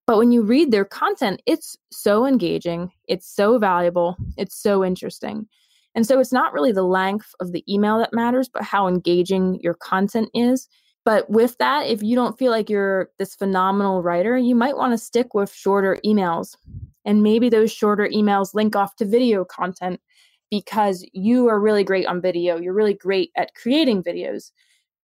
But 0.09 0.17
when 0.17 0.31
you 0.31 0.41
read 0.41 0.71
their 0.71 0.85
content, 0.85 1.39
it's 1.45 1.77
so 1.91 2.25
engaging, 2.25 2.91
it's 3.07 3.31
so 3.31 3.59
valuable, 3.59 4.17
it's 4.37 4.55
so 4.55 4.83
interesting. 4.83 5.47
And 5.93 6.03
so 6.03 6.19
it's 6.19 6.33
not 6.33 6.51
really 6.51 6.71
the 6.71 6.81
length 6.81 7.35
of 7.39 7.51
the 7.51 7.63
email 7.71 7.99
that 7.99 8.11
matters, 8.11 8.49
but 8.51 8.63
how 8.63 8.87
engaging 8.87 9.59
your 9.61 9.75
content 9.75 10.29
is. 10.33 10.67
But 11.05 11.29
with 11.29 11.55
that, 11.59 11.85
if 11.85 12.01
you 12.01 12.15
don't 12.15 12.39
feel 12.39 12.49
like 12.49 12.71
you're 12.71 13.11
this 13.19 13.35
phenomenal 13.35 14.01
writer, 14.01 14.35
you 14.35 14.55
might 14.55 14.77
want 14.77 14.93
to 14.93 14.97
stick 14.97 15.35
with 15.35 15.53
shorter 15.53 15.95
emails. 16.03 16.57
And 17.05 17.21
maybe 17.21 17.47
those 17.47 17.71
shorter 17.71 18.09
emails 18.11 18.55
link 18.55 18.75
off 18.75 18.95
to 18.95 19.05
video 19.05 19.45
content 19.45 20.01
because 20.49 21.05
you 21.13 21.49
are 21.49 21.59
really 21.59 21.83
great 21.83 22.07
on 22.07 22.19
video. 22.19 22.57
You're 22.57 22.73
really 22.73 22.95
great 22.95 23.29
at 23.37 23.53
creating 23.53 24.01
videos. 24.01 24.49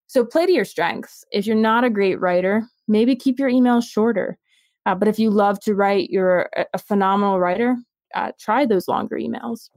So 0.08 0.26
play 0.26 0.48
to 0.48 0.52
your 0.52 0.66
strengths. 0.66 1.24
If 1.32 1.46
you're 1.46 1.56
not 1.56 1.84
a 1.84 1.92
great 1.92 2.20
writer, 2.20 2.64
maybe 2.88 3.16
keep 3.16 3.38
your 3.38 3.52
emails 3.52 3.84
shorter. 3.84 4.40
Uh, 4.86 4.96
but 4.96 5.08
if 5.08 5.18
you 5.18 5.30
love 5.30 5.60
to 5.62 5.74
write, 5.74 6.10
you're 6.10 6.50
a, 6.56 6.66
a 6.74 6.78
phenomenal 6.78 7.40
writer, 7.40 7.76
uh, 8.14 8.32
try 8.40 8.66
those 8.66 8.88
longer 8.88 9.18
emails. 9.18 9.70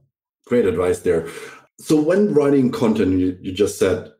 Great 0.45 0.65
advice 0.65 0.99
there. 0.99 1.27
So 1.79 1.99
when 1.99 2.33
writing 2.33 2.71
content, 2.71 3.19
you, 3.19 3.37
you 3.41 3.51
just 3.51 3.79
said, 3.79 4.11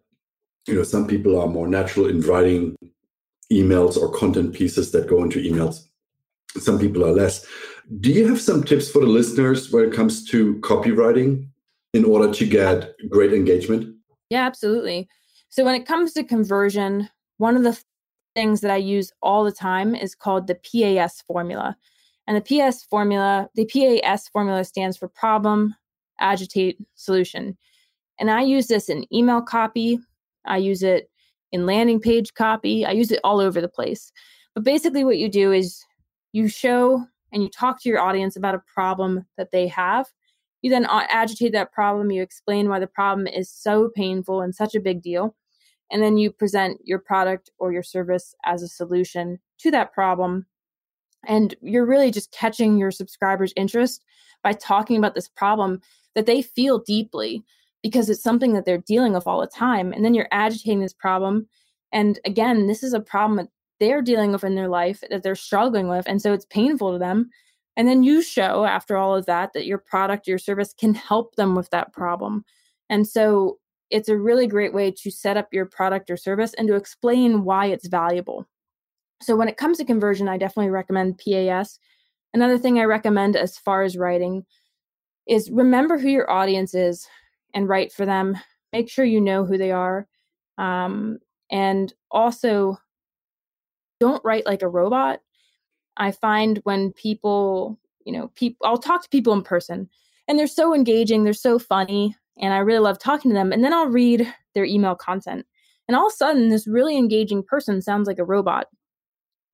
you 0.67 0.75
know, 0.75 0.83
some 0.83 1.07
people 1.07 1.39
are 1.39 1.47
more 1.47 1.67
natural 1.67 2.07
in 2.07 2.21
writing 2.21 2.75
emails 3.51 3.97
or 3.97 4.11
content 4.11 4.53
pieces 4.53 4.91
that 4.91 5.07
go 5.07 5.23
into 5.23 5.39
emails. 5.39 5.87
Some 6.57 6.79
people 6.79 7.05
are 7.05 7.11
less. 7.11 7.45
Do 7.99 8.11
you 8.11 8.27
have 8.27 8.41
some 8.41 8.63
tips 8.63 8.89
for 8.89 8.99
the 8.99 9.07
listeners 9.07 9.71
when 9.71 9.85
it 9.85 9.93
comes 9.93 10.25
to 10.29 10.55
copywriting 10.61 11.47
in 11.93 12.05
order 12.05 12.31
to 12.33 12.45
get 12.45 12.93
great 13.09 13.33
engagement? 13.33 13.95
Yeah, 14.29 14.45
absolutely. 14.45 15.07
So 15.49 15.65
when 15.65 15.75
it 15.75 15.87
comes 15.87 16.13
to 16.13 16.23
conversion, 16.23 17.09
one 17.37 17.55
of 17.55 17.63
the 17.63 17.79
things 18.39 18.61
that 18.61 18.71
I 18.71 18.77
use 18.77 19.11
all 19.21 19.43
the 19.43 19.51
time 19.51 19.93
is 19.93 20.15
called 20.15 20.47
the 20.47 20.55
PAS 20.55 21.21
formula. 21.23 21.75
And 22.25 22.37
the 22.37 22.41
PAS 22.41 22.85
formula, 22.85 23.49
the 23.55 23.65
PAS 23.65 24.29
formula 24.29 24.63
stands 24.63 24.95
for 24.95 25.09
problem, 25.09 25.75
agitate 26.21 26.77
solution. 26.95 27.57
And 28.17 28.31
I 28.31 28.43
use 28.43 28.67
this 28.67 28.87
in 28.87 29.13
email 29.13 29.41
copy, 29.41 29.99
I 30.45 30.55
use 30.55 30.83
it 30.83 31.09
in 31.51 31.65
landing 31.65 31.99
page 31.99 32.33
copy, 32.33 32.85
I 32.85 32.91
use 32.91 33.11
it 33.11 33.19
all 33.25 33.41
over 33.41 33.59
the 33.59 33.67
place. 33.67 34.09
But 34.55 34.63
basically, 34.63 35.03
what 35.03 35.17
you 35.17 35.27
do 35.27 35.51
is 35.51 35.83
you 36.31 36.47
show 36.47 37.03
and 37.33 37.43
you 37.43 37.49
talk 37.49 37.81
to 37.81 37.89
your 37.89 37.99
audience 37.99 38.37
about 38.37 38.55
a 38.55 38.63
problem 38.73 39.25
that 39.35 39.51
they 39.51 39.67
have. 39.67 40.07
You 40.61 40.69
then 40.69 40.87
agitate 40.89 41.51
that 41.51 41.73
problem, 41.73 42.09
you 42.09 42.21
explain 42.21 42.69
why 42.69 42.79
the 42.79 42.87
problem 42.87 43.27
is 43.27 43.51
so 43.51 43.89
painful 43.93 44.39
and 44.39 44.55
such 44.55 44.75
a 44.75 44.79
big 44.79 45.01
deal. 45.01 45.35
And 45.91 46.01
then 46.03 46.17
you 46.17 46.31
present 46.31 46.79
your 46.83 46.99
product 46.99 47.49
or 47.57 47.71
your 47.71 47.83
service 47.83 48.35
as 48.45 48.61
a 48.61 48.67
solution 48.67 49.39
to 49.59 49.71
that 49.71 49.93
problem. 49.93 50.45
And 51.27 51.55
you're 51.61 51.85
really 51.85 52.11
just 52.11 52.31
catching 52.31 52.77
your 52.77 52.91
subscribers' 52.91 53.53
interest 53.55 54.03
by 54.43 54.53
talking 54.53 54.97
about 54.97 55.15
this 55.15 55.27
problem 55.27 55.81
that 56.15 56.25
they 56.25 56.41
feel 56.41 56.79
deeply 56.79 57.43
because 57.81 58.09
it's 58.09 58.23
something 58.23 58.53
that 58.53 58.65
they're 58.65 58.77
dealing 58.77 59.13
with 59.13 59.27
all 59.27 59.41
the 59.41 59.47
time. 59.47 59.93
And 59.93 60.03
then 60.03 60.13
you're 60.13 60.27
agitating 60.31 60.81
this 60.81 60.93
problem. 60.93 61.47
And 61.91 62.19
again, 62.25 62.67
this 62.67 62.83
is 62.83 62.93
a 62.93 62.99
problem 62.99 63.37
that 63.37 63.49
they're 63.79 64.01
dealing 64.01 64.31
with 64.31 64.43
in 64.43 64.55
their 64.55 64.67
life 64.67 65.03
that 65.09 65.23
they're 65.23 65.35
struggling 65.35 65.87
with. 65.87 66.05
And 66.07 66.21
so 66.21 66.33
it's 66.33 66.45
painful 66.45 66.93
to 66.93 66.99
them. 66.99 67.29
And 67.77 67.87
then 67.87 68.03
you 68.03 68.21
show 68.21 68.65
after 68.65 68.97
all 68.97 69.15
of 69.15 69.25
that 69.27 69.53
that 69.53 69.65
your 69.65 69.77
product, 69.77 70.27
your 70.27 70.37
service 70.37 70.73
can 70.73 70.93
help 70.93 71.35
them 71.35 71.55
with 71.55 71.69
that 71.69 71.93
problem. 71.93 72.43
And 72.89 73.07
so 73.07 73.59
it's 73.89 74.09
a 74.09 74.17
really 74.17 74.47
great 74.47 74.73
way 74.73 74.91
to 74.91 75.11
set 75.11 75.37
up 75.37 75.47
your 75.51 75.65
product 75.65 76.09
or 76.09 76.17
service 76.17 76.53
and 76.55 76.67
to 76.67 76.75
explain 76.75 77.43
why 77.43 77.67
it's 77.67 77.87
valuable. 77.87 78.47
So 79.21 79.35
when 79.35 79.47
it 79.47 79.57
comes 79.57 79.77
to 79.77 79.85
conversion, 79.85 80.27
I 80.27 80.37
definitely 80.37 80.71
recommend 80.71 81.19
PAS. 81.19 81.79
Another 82.33 82.57
thing 82.57 82.79
I 82.79 82.83
recommend 82.83 83.35
as 83.35 83.57
far 83.57 83.83
as 83.83 83.97
writing 83.97 84.45
is 85.27 85.51
remember 85.51 85.97
who 85.97 86.09
your 86.09 86.29
audience 86.29 86.73
is 86.73 87.07
and 87.53 87.67
write 87.67 87.91
for 87.91 88.05
them. 88.05 88.37
Make 88.71 88.89
sure 88.89 89.05
you 89.05 89.19
know 89.19 89.45
who 89.45 89.57
they 89.57 89.71
are. 89.71 90.07
Um, 90.57 91.19
and 91.51 91.93
also, 92.11 92.77
don't 93.99 94.23
write 94.23 94.45
like 94.45 94.61
a 94.61 94.67
robot. 94.67 95.19
I 95.97 96.11
find 96.11 96.59
when 96.63 96.93
people, 96.93 97.77
you 98.05 98.13
know, 98.13 98.31
people, 98.35 98.65
I'll 98.65 98.77
talk 98.77 99.03
to 99.03 99.09
people 99.09 99.33
in 99.33 99.41
person 99.41 99.89
and 100.27 100.37
they're 100.37 100.47
so 100.47 100.73
engaging, 100.73 101.23
they're 101.23 101.33
so 101.33 101.59
funny, 101.59 102.15
and 102.39 102.53
I 102.53 102.59
really 102.59 102.79
love 102.79 102.99
talking 102.99 103.31
to 103.31 103.35
them. 103.35 103.51
And 103.51 103.63
then 103.63 103.73
I'll 103.73 103.87
read 103.87 104.33
their 104.55 104.65
email 104.65 104.95
content. 104.95 105.45
And 105.87 105.95
all 105.95 106.07
of 106.07 106.13
a 106.13 106.15
sudden, 106.15 106.49
this 106.49 106.67
really 106.67 106.97
engaging 106.97 107.43
person 107.43 107.81
sounds 107.81 108.07
like 108.07 108.19
a 108.19 108.25
robot 108.25 108.67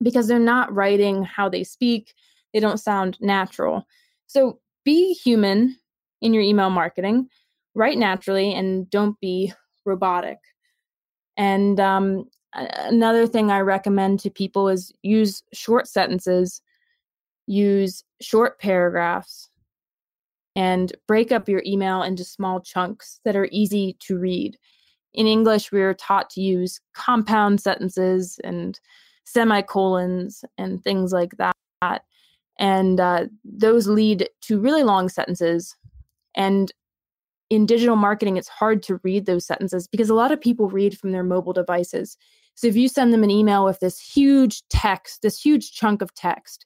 because 0.02 0.28
they're 0.28 0.38
not 0.38 0.72
writing 0.74 1.22
how 1.22 1.48
they 1.48 1.64
speak, 1.64 2.14
they 2.52 2.60
don't 2.60 2.78
sound 2.78 3.18
natural. 3.20 3.86
So 4.26 4.60
be 4.84 5.14
human 5.14 5.76
in 6.20 6.34
your 6.34 6.42
email 6.42 6.70
marketing, 6.70 7.28
write 7.74 7.98
naturally, 7.98 8.54
and 8.54 8.88
don't 8.90 9.18
be 9.20 9.52
robotic. 9.84 10.38
And 11.36 11.80
um, 11.80 12.28
another 12.52 13.26
thing 13.26 13.50
I 13.50 13.60
recommend 13.60 14.20
to 14.20 14.30
people 14.30 14.68
is 14.68 14.92
use 15.02 15.42
short 15.52 15.88
sentences, 15.88 16.62
use 17.46 18.04
short 18.20 18.58
paragraphs, 18.60 19.50
and 20.56 20.92
break 21.06 21.30
up 21.30 21.48
your 21.48 21.62
email 21.66 22.02
into 22.02 22.24
small 22.24 22.60
chunks 22.60 23.20
that 23.24 23.36
are 23.36 23.48
easy 23.52 23.94
to 24.00 24.18
read. 24.18 24.58
In 25.12 25.26
English, 25.26 25.70
we 25.70 25.82
are 25.82 25.94
taught 25.94 26.30
to 26.30 26.40
use 26.40 26.80
compound 26.94 27.60
sentences 27.60 28.40
and 28.42 28.80
semicolons 29.24 30.44
and 30.56 30.82
things 30.82 31.12
like 31.12 31.32
that. 31.36 32.02
And 32.58 32.98
uh, 32.98 33.26
those 33.44 33.86
lead 33.86 34.30
to 34.42 34.58
really 34.58 34.82
long 34.82 35.10
sentences. 35.10 35.76
And 36.34 36.72
in 37.50 37.66
digital 37.66 37.96
marketing, 37.96 38.38
it's 38.38 38.48
hard 38.48 38.82
to 38.84 38.98
read 39.04 39.26
those 39.26 39.46
sentences 39.46 39.86
because 39.86 40.08
a 40.08 40.14
lot 40.14 40.32
of 40.32 40.40
people 40.40 40.70
read 40.70 40.98
from 40.98 41.12
their 41.12 41.22
mobile 41.22 41.52
devices. 41.52 42.16
So 42.54 42.66
if 42.66 42.76
you 42.76 42.88
send 42.88 43.12
them 43.12 43.22
an 43.22 43.30
email 43.30 43.64
with 43.66 43.80
this 43.80 44.00
huge 44.00 44.62
text, 44.70 45.20
this 45.20 45.38
huge 45.38 45.72
chunk 45.72 46.00
of 46.00 46.14
text, 46.14 46.64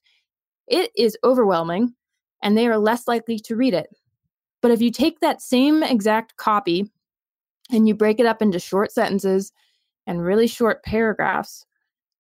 it 0.68 0.92
is 0.96 1.18
overwhelming 1.24 1.94
and 2.42 2.57
they 2.57 2.66
are 2.66 2.79
less 2.79 3.07
likely 3.07 3.38
to 3.40 3.57
read 3.57 3.74
it. 3.74 3.88
But 4.62 4.70
if 4.70 4.81
you 4.81 4.90
take 4.90 5.20
that 5.20 5.40
same 5.40 5.83
exact 5.83 6.37
copy 6.37 6.90
and 7.70 7.88
you 7.88 7.94
break 7.94 8.20
it 8.20 8.26
up 8.26 8.42
into 8.42 8.59
short 8.59 8.92
sentences 8.92 9.53
and 10.07 10.22
really 10.22 10.46
short 10.46 10.83
paragraphs, 10.85 11.64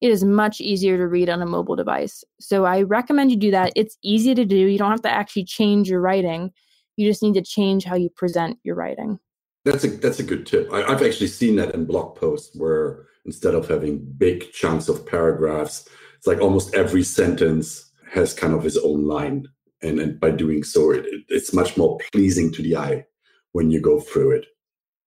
it 0.00 0.10
is 0.10 0.24
much 0.24 0.60
easier 0.60 0.96
to 0.96 1.06
read 1.06 1.28
on 1.28 1.42
a 1.42 1.46
mobile 1.46 1.76
device. 1.76 2.24
So 2.40 2.64
I 2.64 2.82
recommend 2.82 3.30
you 3.30 3.36
do 3.36 3.50
that. 3.50 3.72
It's 3.76 3.98
easy 4.02 4.34
to 4.34 4.44
do. 4.44 4.56
You 4.56 4.78
don't 4.78 4.90
have 4.90 5.02
to 5.02 5.10
actually 5.10 5.44
change 5.44 5.90
your 5.90 6.00
writing. 6.00 6.52
You 6.96 7.08
just 7.08 7.22
need 7.22 7.34
to 7.34 7.42
change 7.42 7.84
how 7.84 7.96
you 7.96 8.08
present 8.08 8.58
your 8.62 8.76
writing. 8.76 9.18
That's 9.64 9.84
a 9.84 9.88
that's 9.88 10.20
a 10.20 10.22
good 10.22 10.46
tip. 10.46 10.72
I, 10.72 10.90
have 10.90 11.02
actually 11.02 11.26
seen 11.26 11.56
that 11.56 11.74
in 11.74 11.84
blog 11.84 12.16
posts 12.16 12.56
where 12.56 13.06
instead 13.26 13.54
of 13.54 13.68
having 13.68 13.98
big 14.16 14.50
chunks 14.52 14.88
of 14.88 15.04
paragraphs, 15.06 15.86
it's 16.16 16.26
like 16.26 16.40
almost 16.40 16.74
every 16.74 17.02
sentence 17.02 17.90
has 18.10 18.32
kind 18.32 18.54
of 18.54 18.64
its 18.64 18.78
own 18.78 19.06
line, 19.06 19.46
and, 19.82 19.98
and 19.98 20.20
by 20.20 20.30
doing 20.30 20.62
so, 20.62 20.90
it, 20.90 21.06
it, 21.06 21.24
it's 21.28 21.52
much 21.52 21.76
more 21.76 21.98
pleasing 22.12 22.52
to 22.52 22.62
the 22.62 22.76
eye 22.76 23.04
when 23.52 23.70
you 23.70 23.80
go 23.80 24.00
through 24.00 24.32
it. 24.32 24.46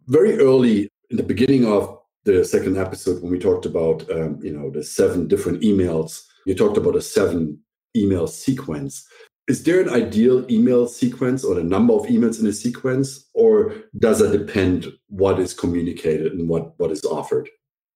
Very 0.08 0.38
early 0.40 0.90
in 1.10 1.18
the 1.18 1.24
beginning 1.24 1.66
of 1.66 1.98
the 2.26 2.44
second 2.44 2.78
episode 2.78 3.22
when 3.22 3.32
we 3.32 3.40
talked 3.40 3.66
about 3.66 4.10
um, 4.10 4.40
you 4.42 4.52
know 4.52 4.70
the 4.70 4.84
seven 4.84 5.28
different 5.28 5.62
emails 5.62 6.24
you 6.46 6.56
talked 6.56 6.78
about 6.78 6.96
a 6.96 7.02
seven 7.02 7.60
email 7.96 8.28
sequence. 8.28 9.08
Is 9.48 9.64
there 9.64 9.82
an 9.82 9.90
ideal 9.90 10.50
email 10.50 10.88
sequence 10.88 11.44
or 11.44 11.56
the 11.56 11.64
number 11.64 11.94
of 11.94 12.04
emails 12.04 12.40
in 12.40 12.48
a 12.48 12.54
sequence 12.54 13.28
or 13.34 13.76
does 14.00 14.22
it 14.22 14.32
depend 14.32 14.88
what 15.08 15.40
is 15.40 15.54
communicated 15.54 16.34
and 16.34 16.50
what 16.50 16.78
what 16.80 16.92
is 16.92 17.04
offered? 17.06 17.50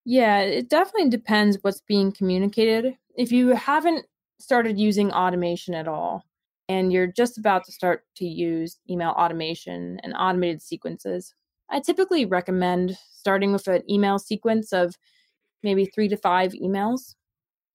Yeah 0.06 0.40
it 0.40 0.70
definitely 0.70 1.10
depends 1.10 1.58
what's 1.62 1.82
being 1.82 2.12
communicated. 2.12 2.96
If 3.16 3.32
you 3.32 3.50
haven't 3.50 4.06
started 4.40 4.78
using 4.78 5.12
automation 5.12 5.74
at 5.74 5.88
all 5.88 6.24
and 6.70 6.92
you're 6.92 7.08
just 7.08 7.38
about 7.38 7.64
to 7.66 7.72
start 7.72 8.04
to 8.16 8.26
use 8.26 8.78
email 8.90 9.12
automation 9.12 10.00
and 10.04 10.14
automated 10.18 10.62
sequences 10.62 11.34
I 11.70 11.80
typically 11.80 12.26
recommend 12.26 12.98
starting 13.12 13.52
with 13.52 13.68
an 13.68 13.84
email 13.90 14.20
sequence 14.20 14.72
of 14.72 14.96
maybe 15.64 15.86
three 15.86 16.08
to 16.08 16.18
five 16.18 16.54
emails 16.54 17.16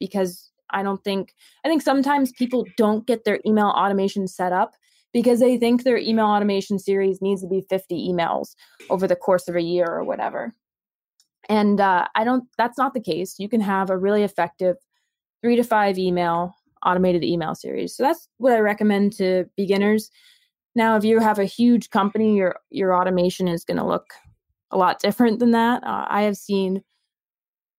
because 0.00 0.50
I 0.70 0.83
don't 0.83 1.02
think, 1.05 1.35
I 1.64 1.68
think 1.68 1.83
sometimes 1.83 2.33
people 2.33 2.64
don't 2.76 3.07
get 3.07 3.24
their 3.24 3.40
email 3.44 3.66
automation 3.66 4.26
set 4.26 4.52
up 4.52 4.74
because 5.12 5.40
they 5.40 5.59
think 5.59 5.83
their 5.83 5.98
email 5.98 6.26
automation 6.26 6.78
series 6.78 7.20
needs 7.20 7.42
to 7.42 7.48
be 7.48 7.66
50 7.68 8.09
emails 8.11 8.55
over 8.88 9.07
the 9.07 9.16
course 9.16 9.46
of 9.46 9.57
a 9.57 9.62
year 9.62 9.87
or 9.87 10.05
whatever. 10.05 10.55
And 11.48 11.81
uh, 11.81 12.07
I 12.14 12.24
don't, 12.24 12.44
that's 12.57 12.78
not 12.78 12.94
the 12.94 13.00
case. 13.00 13.38
You 13.38 13.48
can 13.48 13.61
have 13.61 13.90
a 13.90 13.98
really 13.98 14.22
effective 14.22 14.76
three 15.42 15.57
to 15.57 15.64
five 15.64 15.98
email 15.98 16.55
automated 16.84 17.24
email 17.24 17.54
series. 17.54 17.96
So 17.96 18.02
that's 18.02 18.28
what 18.38 18.52
I 18.52 18.58
recommend 18.58 19.12
to 19.14 19.46
beginners. 19.56 20.10
Now, 20.74 20.96
if 20.96 21.04
you 21.04 21.18
have 21.20 21.38
a 21.38 21.44
huge 21.44 21.90
company, 21.90 22.36
your 22.36 22.56
your 22.70 22.96
automation 22.96 23.48
is 23.48 23.64
going 23.64 23.76
to 23.76 23.86
look 23.86 24.12
a 24.70 24.78
lot 24.78 25.00
different 25.00 25.38
than 25.38 25.50
that. 25.50 25.84
Uh, 25.84 26.06
I 26.08 26.22
have 26.22 26.36
seen 26.36 26.82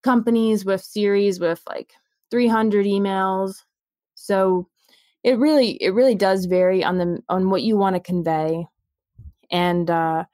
companies 0.04 0.66
with 0.66 0.82
series 0.82 1.40
with 1.40 1.62
like 1.68 1.94
300 2.30 2.86
emails. 2.86 3.64
So 4.16 4.68
it 5.24 5.40
really 5.40 5.82
it 5.82 5.94
really 5.94 6.16
does 6.16 6.46
vary 6.46 6.84
on 6.84 6.98
the 6.98 7.20
on 7.30 7.50
what 7.50 7.64
you 7.64 7.78
want 7.78 7.96
to 7.96 8.00
convey 8.00 8.66
and 9.50 9.90
uh 9.90 10.26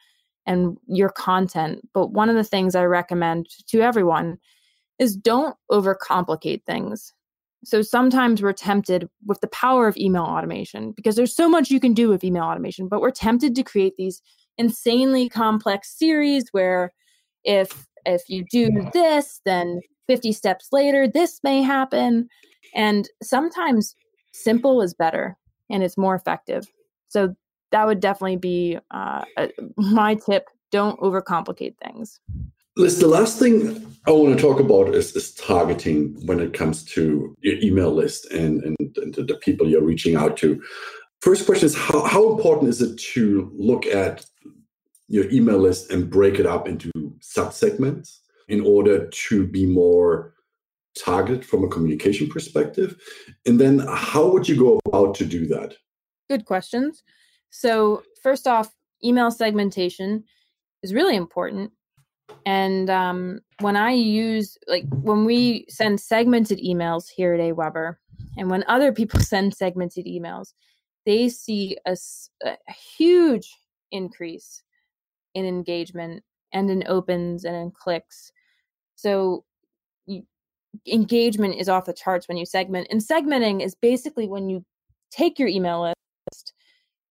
and 0.46 0.78
your 0.88 1.10
content. 1.10 1.88
But 1.94 2.08
one 2.12 2.30
of 2.30 2.36
the 2.36 2.44
things 2.44 2.76
I 2.76 2.84
recommend 2.86 3.48
to 3.68 3.82
everyone 3.82 4.40
is 4.98 5.16
don't 5.16 5.56
overcomplicate 5.72 6.66
things. 6.66 7.14
So 7.64 7.82
sometimes 7.82 8.42
we're 8.42 8.54
tempted 8.54 9.10
with 9.26 9.42
the 9.42 9.48
power 9.48 9.88
of 9.88 9.98
email 9.98 10.24
automation 10.24 10.92
because 10.92 11.16
there's 11.16 11.36
so 11.36 11.50
much 11.50 11.70
you 11.70 11.80
can 11.80 11.94
do 11.94 12.08
with 12.10 12.24
email 12.24 12.44
automation, 12.44 12.88
but 12.88 13.02
we're 13.02 13.12
tempted 13.12 13.56
to 13.56 13.64
create 13.64 13.96
these 13.98 14.22
insanely 14.58 15.30
complex 15.30 15.98
series 15.98 16.46
where 16.52 16.92
if 17.44 17.86
if 18.06 18.24
you 18.30 18.46
do 18.50 18.70
this, 18.94 19.42
then 19.46 19.82
50 20.08 20.32
steps 20.32 20.70
later 20.72 21.08
this 21.08 21.40
may 21.44 21.62
happen. 21.62 22.30
And 22.74 23.10
sometimes 23.22 23.96
simple 24.32 24.82
is 24.82 24.94
better 24.94 25.38
and 25.70 25.84
it's 25.84 25.98
more 25.98 26.16
effective. 26.16 26.66
So 27.10 27.36
that 27.72 27.86
would 27.86 28.00
definitely 28.00 28.38
be 28.38 28.80
uh, 28.92 29.26
my 29.76 30.16
tip. 30.16 30.48
Don't 30.72 31.00
overcomplicate 31.00 31.76
things. 31.84 32.20
Liz, 32.80 32.98
the 32.98 33.10
last 33.10 33.38
thing 33.38 33.86
I 34.08 34.12
want 34.12 34.38
to 34.38 34.42
talk 34.42 34.62
about 34.62 34.96
is, 34.96 35.14
is 35.14 35.34
targeting 35.34 36.16
when 36.26 36.40
it 36.40 36.54
comes 36.54 36.86
to 36.86 37.36
your 37.42 37.56
email 37.56 37.92
list 37.92 38.32
and, 38.32 38.64
and, 38.64 38.78
and 38.96 39.14
the 39.16 39.38
people 39.42 39.68
you're 39.68 39.84
reaching 39.84 40.16
out 40.16 40.38
to. 40.38 40.64
First 41.20 41.46
question 41.46 41.66
is 41.66 41.76
how, 41.76 42.06
how 42.06 42.32
important 42.32 42.70
is 42.70 42.82
it 42.82 42.98
to 43.12 43.52
look 43.54 43.86
at 43.86 44.26
your 45.10 45.30
email 45.30 45.58
list 45.58 45.92
and 45.92 46.10
break 46.10 46.40
it 46.40 46.46
up 46.46 46.70
into 46.70 46.90
subsegments 47.20 48.20
in 48.48 48.62
order 48.62 49.10
to 49.10 49.46
be 49.46 49.66
more 49.66 50.34
targeted 50.98 51.46
from 51.46 51.66
a 51.66 51.68
communication 51.68 52.30
perspective? 52.30 52.96
And 53.46 53.60
then 53.60 53.80
how 53.90 54.26
would 54.30 54.48
you 54.48 54.56
go 54.56 54.80
about 54.86 55.16
to 55.16 55.26
do 55.26 55.48
that? 55.48 55.76
Good 56.30 56.46
questions. 56.46 57.04
So, 57.50 58.04
first 58.24 58.48
off, 58.48 58.74
email 59.04 59.32
segmentation 59.32 60.24
is 60.82 60.94
really 60.94 61.18
important 61.18 61.74
and 62.46 62.90
um, 62.90 63.40
when 63.60 63.76
I 63.76 63.92
use, 63.92 64.58
like, 64.68 64.86
when 64.90 65.26
we 65.26 65.66
send 65.70 66.00
segmented 66.00 66.60
emails 66.60 67.06
here 67.10 67.34
at 67.34 67.40
AWeber, 67.40 67.96
and 68.38 68.50
when 68.50 68.64
other 68.68 68.92
people 68.92 69.20
send 69.20 69.54
segmented 69.54 70.06
emails, 70.06 70.54
they 71.06 71.30
see 71.30 71.78
a, 71.86 71.98
a 72.44 72.58
huge 72.98 73.50
increase 73.92 74.62
in 75.34 75.46
engagement 75.46 76.24
and 76.54 76.70
in 76.70 76.84
opens 76.88 77.46
and 77.46 77.56
in 77.56 77.72
clicks. 77.72 78.32
So 78.96 79.46
engagement 80.88 81.56
is 81.56 81.70
off 81.70 81.86
the 81.86 81.94
charts 81.94 82.28
when 82.28 82.38
you 82.38 82.46
segment. 82.46 82.88
And 82.92 83.02
segmenting 83.02 83.64
is 83.64 83.76
basically 83.76 84.28
when 84.28 84.50
you 84.50 84.66
take 85.12 85.40
your 85.40 85.48
email 85.48 85.82
list 85.82 86.54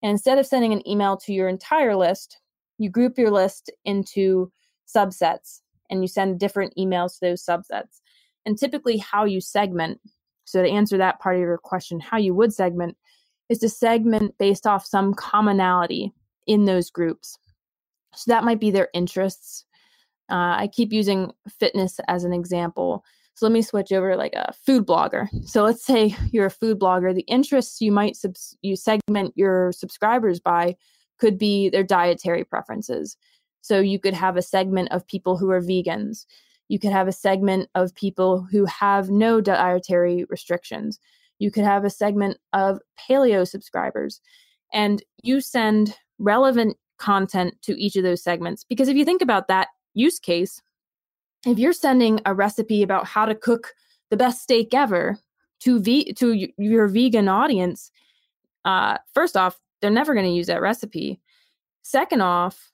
and 0.03 0.11
instead 0.11 0.39
of 0.39 0.47
sending 0.47 0.73
an 0.73 0.87
email 0.89 1.17
to 1.19 1.33
your 1.33 1.49
entire 1.49 1.97
list, 1.97 2.39
you 2.79 2.91
group 2.91 3.19
your 3.19 3.31
list 3.31 3.71
into 3.85 4.53
subsets 4.95 5.61
and 5.91 6.03
you 6.03 6.09
send 6.09 6.39
different 6.39 6.75
emails 6.79 7.15
to 7.15 7.19
those 7.23 7.45
subsets. 7.45 8.01
And 8.45 8.59
typically, 8.59 8.99
how 8.99 9.25
you 9.25 9.41
segment, 9.41 10.01
so 10.45 10.63
to 10.63 10.69
answer 10.69 10.99
that 10.99 11.21
part 11.21 11.37
of 11.37 11.41
your 11.41 11.59
question, 11.59 12.01
how 12.01 12.19
you 12.19 12.35
would 12.35 12.53
segment 12.53 12.97
is 13.49 13.59
to 13.59 13.69
segment 13.69 14.37
based 14.39 14.67
off 14.67 14.87
some 14.87 15.15
commonality 15.15 16.13
in 16.47 16.65
those 16.65 16.91
groups. 16.91 17.39
So 18.15 18.31
that 18.31 18.45
might 18.45 18.61
be 18.61 18.71
their 18.71 18.89
interests. 18.95 19.65
Uh, 20.31 20.57
I 20.59 20.71
keep 20.73 20.93
using 20.93 21.33
fitness 21.59 22.01
as 22.09 22.25
an 22.25 22.33
example. 22.33 23.05
So 23.35 23.47
let 23.47 23.53
me 23.53 23.63
switch 23.63 23.93
over 23.93 24.17
like 24.17 24.35
a 24.35 24.53
food 24.67 24.87
blogger. 24.87 25.29
So 25.47 25.63
let's 25.63 25.85
say 25.85 26.17
you're 26.33 26.47
a 26.47 26.51
food 26.51 26.79
blogger. 26.79 27.15
The 27.15 27.23
interests 27.23 27.81
you 27.81 27.93
might 27.93 28.17
subs- 28.17 28.57
you 28.63 28.77
segment 28.77 29.33
your 29.37 29.73
subscribers 29.73 30.41
by 30.41 30.77
could 31.19 31.39
be 31.39 31.69
their 31.69 31.85
dietary 31.85 32.45
preferences. 32.45 33.17
So 33.69 33.81
you 33.81 33.99
could 33.99 34.15
have 34.15 34.39
a 34.39 34.43
segment 34.43 34.91
of 34.93 35.07
people 35.07 35.37
who 35.37 35.51
are 35.51 35.61
vegans. 35.61 36.25
You 36.69 36.79
could 36.79 36.91
have 36.91 37.07
a 37.07 37.13
segment 37.13 37.69
of 37.75 37.95
people 37.95 38.41
who 38.51 38.65
have 38.65 39.11
no 39.11 39.43
dietary 39.43 40.25
restrictions. 40.31 40.99
You 41.39 41.51
could 41.51 41.65
have 41.65 41.85
a 41.85 41.91
segment 41.91 42.39
of 42.55 42.81
paleo 42.99 43.47
subscribers. 43.47 44.23
And 44.73 45.03
you 45.23 45.43
send 45.43 45.99
relevant 46.19 46.79
content 46.97 47.61
to 47.61 47.79
each 47.79 47.95
of 47.97 48.05
those 48.05 48.23
segments. 48.23 48.65
Because 48.65 48.89
if 48.89 48.97
you 48.97 49.05
think 49.05 49.21
about 49.21 49.49
that 49.49 49.69
use 49.93 50.19
case, 50.19 50.63
if 51.45 51.59
you're 51.59 51.75
sending 51.75 52.21
a 52.25 52.33
recipe 52.33 52.83
about 52.83 53.05
how 53.05 53.27
to 53.27 53.35
cook 53.35 53.75
the 54.09 54.17
best 54.17 54.41
steak 54.43 54.73
ever 54.73 55.19
to 55.61 55.79
v 55.79 56.15
to 56.15 56.49
your 56.57 56.89
vegan 56.89 57.29
audience, 57.29 57.91
uh, 58.65 58.97
first 59.13 59.37
off, 59.37 59.61
they're 59.83 59.91
never 59.91 60.15
going 60.15 60.25
to 60.27 60.33
use 60.33 60.47
that 60.47 60.63
recipe. 60.63 61.21
Second 61.83 62.23
off, 62.23 62.73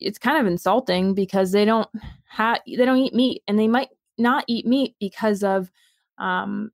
it's 0.00 0.18
kind 0.18 0.38
of 0.38 0.46
insulting 0.46 1.14
because 1.14 1.52
they 1.52 1.64
don't 1.64 1.88
have 2.28 2.60
they 2.66 2.84
don't 2.84 2.98
eat 2.98 3.14
meat 3.14 3.42
and 3.46 3.58
they 3.58 3.68
might 3.68 3.88
not 4.18 4.44
eat 4.46 4.66
meat 4.66 4.94
because 5.00 5.42
of 5.42 5.70
um 6.18 6.70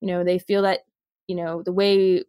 you 0.00 0.08
know 0.08 0.24
they 0.24 0.38
feel 0.38 0.62
that 0.62 0.80
you 1.26 1.34
know 1.34 1.62
the 1.62 1.72
way 1.72 2.22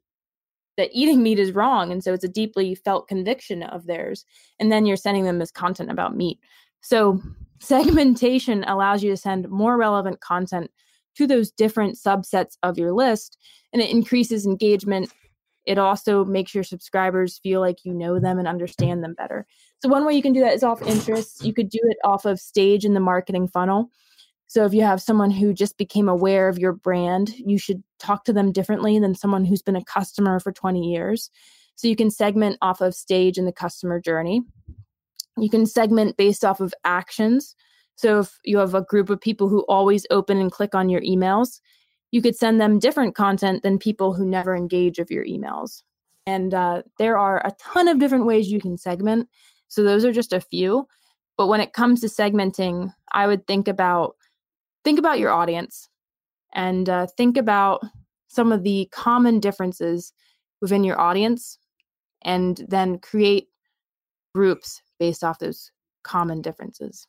that 0.78 0.90
eating 0.92 1.22
meat 1.22 1.40
is 1.40 1.52
wrong 1.52 1.92
and 1.92 2.04
so 2.04 2.14
it's 2.14 2.24
a 2.24 2.30
deeply 2.30 2.76
felt 2.76 3.08
conviction 3.08 3.64
of 3.64 3.86
theirs 3.86 4.26
and 4.60 4.72
then 4.72 4.86
you're 4.86 4.98
sending 4.98 5.24
them 5.24 5.40
this 5.40 5.52
content 5.52 5.92
about 5.92 6.16
meat. 6.16 6.40
So 6.82 7.22
segmentation 7.60 8.64
allows 8.66 9.04
you 9.04 9.12
to 9.12 9.18
send 9.18 9.50
more 9.50 9.78
relevant 9.78 10.20
content 10.22 10.72
to 11.16 11.28
those 11.28 11.52
different 11.52 11.96
subsets 11.96 12.58
of 12.64 12.78
your 12.78 12.92
list 12.92 13.38
and 13.72 13.82
it 13.82 13.92
increases 13.92 14.46
engagement 14.46 15.14
it 15.66 15.78
also 15.78 16.26
makes 16.26 16.54
your 16.54 16.64
subscribers 16.64 17.40
feel 17.40 17.62
like 17.62 17.84
you 17.84 17.94
know 17.94 18.20
them 18.20 18.40
and 18.40 18.48
understand 18.48 19.04
them 19.04 19.14
better 19.14 19.46
so 19.82 19.90
one 19.90 20.06
way 20.06 20.14
you 20.14 20.22
can 20.22 20.34
do 20.34 20.42
that 20.42 20.54
is 20.54 20.64
off 20.64 20.82
interests 20.84 21.44
you 21.44 21.54
could 21.54 21.70
do 21.70 21.80
it 21.84 21.98
off 22.04 22.26
of 22.26 22.40
stage 22.40 22.86
in 22.86 22.94
the 22.94 23.00
marketing 23.00 23.48
funnel 23.48 23.90
so 24.54 24.66
if 24.66 24.74
you 24.76 24.84
have 24.84 25.02
someone 25.02 25.32
who 25.32 25.52
just 25.52 25.80
became 25.80 26.08
aware 26.08 26.48
of 26.48 26.60
your 26.60 26.74
brand, 26.74 27.34
you 27.40 27.58
should 27.58 27.84
talk 27.98 28.24
to 28.26 28.34
them 28.34 28.52
differently 28.52 29.00
than 29.00 29.16
someone 29.16 29.46
who's 29.46 29.64
been 29.64 29.76
a 29.76 29.84
customer 29.84 30.40
for 30.40 30.52
20 30.52 30.80
years. 30.80 31.32
So 31.74 31.88
you 31.88 31.96
can 31.96 32.12
segment 32.12 32.60
off 32.62 32.80
of 32.80 32.94
stage 32.94 33.40
in 33.40 33.46
the 33.46 33.52
customer 33.52 34.00
journey. 34.00 34.44
You 35.38 35.50
can 35.50 35.66
segment 35.66 36.18
based 36.18 36.46
off 36.46 36.60
of 36.60 36.72
actions. 36.84 37.56
So 37.96 38.20
if 38.20 38.38
you 38.44 38.60
have 38.60 38.76
a 38.76 38.84
group 38.84 39.10
of 39.10 39.20
people 39.20 39.50
who 39.50 39.66
always 39.68 40.06
open 40.12 40.38
and 40.38 40.52
click 40.52 40.76
on 40.76 40.88
your 40.88 41.02
emails, 41.02 41.60
you 42.14 42.22
could 42.22 42.36
send 42.36 42.62
them 42.62 42.78
different 42.78 43.16
content 43.16 43.64
than 43.64 43.80
people 43.80 44.14
who 44.14 44.24
never 44.24 44.56
engage 44.56 45.00
of 45.00 45.10
your 45.10 45.26
emails. 45.26 45.82
And 46.28 46.54
uh, 46.54 46.84
there 47.00 47.18
are 47.18 47.40
a 47.40 47.56
ton 47.60 47.88
of 47.88 47.98
different 47.98 48.28
ways 48.28 48.52
you 48.52 48.62
can 48.62 48.78
segment. 48.78 49.28
So 49.68 49.82
those 49.82 50.06
are 50.06 50.12
just 50.12 50.32
a 50.32 50.40
few. 50.40 50.88
But 51.38 51.48
when 51.48 51.60
it 51.60 51.74
comes 51.74 52.02
to 52.02 52.08
segmenting, 52.08 52.94
I 53.12 53.26
would 53.26 53.48
think 53.48 53.68
about 53.68 54.16
think 54.84 55.00
about 55.00 55.18
your 55.18 55.32
audience 55.32 55.90
and 56.54 56.88
uh, 56.88 57.08
think 57.18 57.36
about 57.36 57.82
some 58.28 58.52
of 58.52 58.62
the 58.62 58.88
common 58.92 59.40
differences 59.40 60.14
within 60.62 60.84
your 60.84 61.02
audience 61.02 61.58
and 62.22 62.64
then 62.68 63.00
create 63.00 63.48
groups 64.36 64.84
based 65.00 65.24
off 65.24 65.40
those 65.40 65.72
common 66.04 66.44
differences 66.44 67.08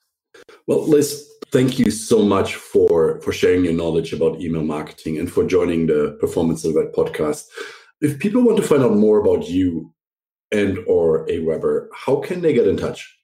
well 0.66 0.86
liz 0.86 1.28
thank 1.52 1.78
you 1.78 1.90
so 1.90 2.22
much 2.22 2.54
for 2.56 3.20
for 3.20 3.32
sharing 3.32 3.64
your 3.64 3.74
knowledge 3.74 4.12
about 4.12 4.40
email 4.40 4.64
marketing 4.64 5.18
and 5.18 5.30
for 5.32 5.44
joining 5.44 5.86
the 5.86 6.16
performance 6.20 6.62
delivered 6.62 6.92
podcast 6.92 7.46
if 8.00 8.18
people 8.18 8.42
want 8.42 8.56
to 8.56 8.62
find 8.62 8.82
out 8.82 8.96
more 8.96 9.18
about 9.18 9.48
you 9.48 9.92
and 10.52 10.78
or 10.86 11.26
aweber 11.26 11.88
how 11.94 12.16
can 12.16 12.40
they 12.40 12.52
get 12.52 12.66
in 12.66 12.76
touch 12.76 13.18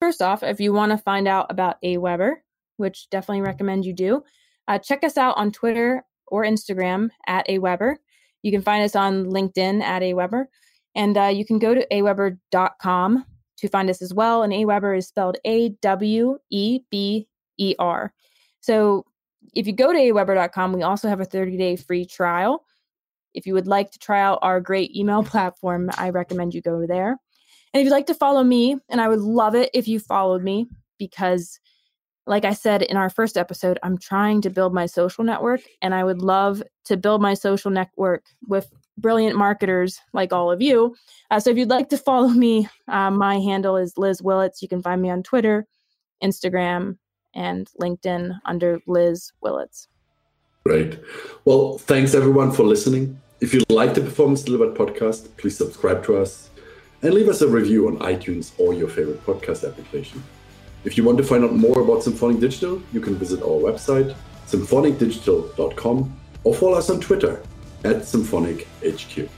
first 0.00 0.22
off 0.22 0.42
if 0.42 0.60
you 0.60 0.72
want 0.72 0.92
to 0.92 0.98
find 0.98 1.28
out 1.28 1.46
about 1.50 1.76
aweber 1.82 2.36
which 2.76 3.08
definitely 3.10 3.42
recommend 3.42 3.84
you 3.84 3.92
do. 3.92 4.22
Uh, 4.68 4.78
check 4.78 5.04
us 5.04 5.16
out 5.16 5.36
on 5.36 5.52
Twitter 5.52 6.04
or 6.28 6.44
Instagram 6.44 7.10
at 7.26 7.46
aweber. 7.48 7.96
You 8.42 8.52
can 8.52 8.62
find 8.62 8.84
us 8.84 8.96
on 8.96 9.26
LinkedIn 9.26 9.82
at 9.82 10.02
aweber. 10.02 10.46
And 10.94 11.16
uh, 11.16 11.26
you 11.26 11.44
can 11.44 11.58
go 11.58 11.74
to 11.74 11.86
aweber.com 11.92 13.24
to 13.58 13.68
find 13.68 13.88
us 13.90 14.02
as 14.02 14.12
well. 14.12 14.42
And 14.42 14.52
aweber 14.52 14.96
is 14.96 15.08
spelled 15.08 15.38
A 15.44 15.70
W 15.82 16.38
E 16.50 16.80
B 16.90 17.26
E 17.58 17.74
R. 17.78 18.12
So 18.60 19.04
if 19.54 19.66
you 19.66 19.72
go 19.72 19.92
to 19.92 19.98
aweber.com, 19.98 20.72
we 20.72 20.82
also 20.82 21.08
have 21.08 21.20
a 21.20 21.24
30 21.24 21.56
day 21.56 21.76
free 21.76 22.04
trial. 22.04 22.64
If 23.34 23.46
you 23.46 23.54
would 23.54 23.66
like 23.66 23.90
to 23.92 23.98
try 23.98 24.20
out 24.20 24.38
our 24.42 24.60
great 24.60 24.94
email 24.94 25.22
platform, 25.24 25.90
I 25.96 26.10
recommend 26.10 26.54
you 26.54 26.62
go 26.62 26.86
there. 26.86 27.16
And 27.72 27.80
if 27.80 27.84
you'd 27.84 27.92
like 27.92 28.06
to 28.06 28.14
follow 28.14 28.42
me, 28.42 28.76
and 28.88 29.00
I 29.00 29.08
would 29.08 29.20
love 29.20 29.54
it 29.54 29.70
if 29.74 29.86
you 29.86 30.00
followed 30.00 30.42
me 30.42 30.66
because 30.98 31.60
like 32.26 32.44
I 32.44 32.54
said 32.54 32.82
in 32.82 32.96
our 32.96 33.10
first 33.10 33.36
episode, 33.36 33.78
I'm 33.82 33.98
trying 33.98 34.40
to 34.42 34.50
build 34.50 34.74
my 34.74 34.86
social 34.86 35.22
network, 35.22 35.60
and 35.80 35.94
I 35.94 36.02
would 36.02 36.20
love 36.20 36.62
to 36.86 36.96
build 36.96 37.22
my 37.22 37.34
social 37.34 37.70
network 37.70 38.24
with 38.48 38.72
brilliant 38.98 39.36
marketers 39.36 40.00
like 40.12 40.32
all 40.32 40.50
of 40.50 40.62
you. 40.62 40.96
Uh, 41.30 41.40
so 41.40 41.50
if 41.50 41.56
you'd 41.56 41.70
like 41.70 41.88
to 41.90 41.98
follow 41.98 42.28
me, 42.28 42.68
uh, 42.88 43.10
my 43.10 43.38
handle 43.38 43.76
is 43.76 43.96
Liz 43.96 44.22
Willits. 44.22 44.62
You 44.62 44.68
can 44.68 44.82
find 44.82 45.00
me 45.00 45.10
on 45.10 45.22
Twitter, 45.22 45.66
Instagram, 46.22 46.98
and 47.34 47.68
LinkedIn 47.80 48.38
under 48.44 48.80
Liz 48.86 49.32
Willits. 49.40 49.88
Great. 50.64 50.98
Well, 51.44 51.78
thanks 51.78 52.14
everyone 52.14 52.50
for 52.50 52.64
listening. 52.64 53.20
If 53.40 53.52
you 53.52 53.62
like 53.68 53.94
the 53.94 54.00
Performance 54.00 54.42
Delivered 54.42 54.74
podcast, 54.74 55.28
please 55.36 55.56
subscribe 55.56 56.02
to 56.04 56.16
us 56.16 56.50
and 57.02 57.12
leave 57.12 57.28
us 57.28 57.42
a 57.42 57.48
review 57.48 57.86
on 57.86 57.98
iTunes 57.98 58.52
or 58.58 58.72
your 58.72 58.88
favorite 58.88 59.24
podcast 59.24 59.68
application. 59.68 60.24
If 60.84 60.96
you 60.96 61.04
want 61.04 61.18
to 61.18 61.24
find 61.24 61.44
out 61.44 61.54
more 61.54 61.80
about 61.80 62.02
Symphonic 62.02 62.40
Digital, 62.40 62.80
you 62.92 63.00
can 63.00 63.16
visit 63.16 63.42
our 63.42 63.60
website, 63.60 64.16
symphonicdigital.com, 64.46 66.20
or 66.44 66.54
follow 66.54 66.78
us 66.78 66.90
on 66.90 67.00
Twitter 67.00 67.42
at 67.86 68.04
Symphonic 68.06 68.66
HQ. 68.84 69.28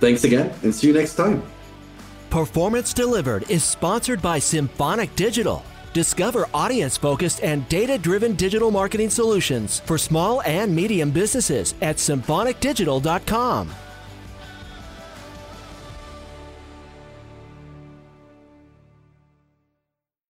Thanks 0.00 0.24
again, 0.24 0.52
and 0.62 0.74
see 0.74 0.88
you 0.88 0.92
next 0.92 1.14
time. 1.14 1.42
Performance 2.30 2.92
Delivered 2.92 3.48
is 3.50 3.62
sponsored 3.62 4.20
by 4.22 4.38
Symphonic 4.38 5.14
Digital. 5.16 5.64
Discover 5.92 6.46
audience 6.54 6.96
focused 6.96 7.42
and 7.42 7.68
data 7.68 7.98
driven 7.98 8.34
digital 8.34 8.70
marketing 8.70 9.10
solutions 9.10 9.80
for 9.80 9.98
small 9.98 10.40
and 10.42 10.74
medium 10.74 11.10
businesses 11.10 11.74
at 11.82 11.96
symphonicdigital.com. 11.96 13.70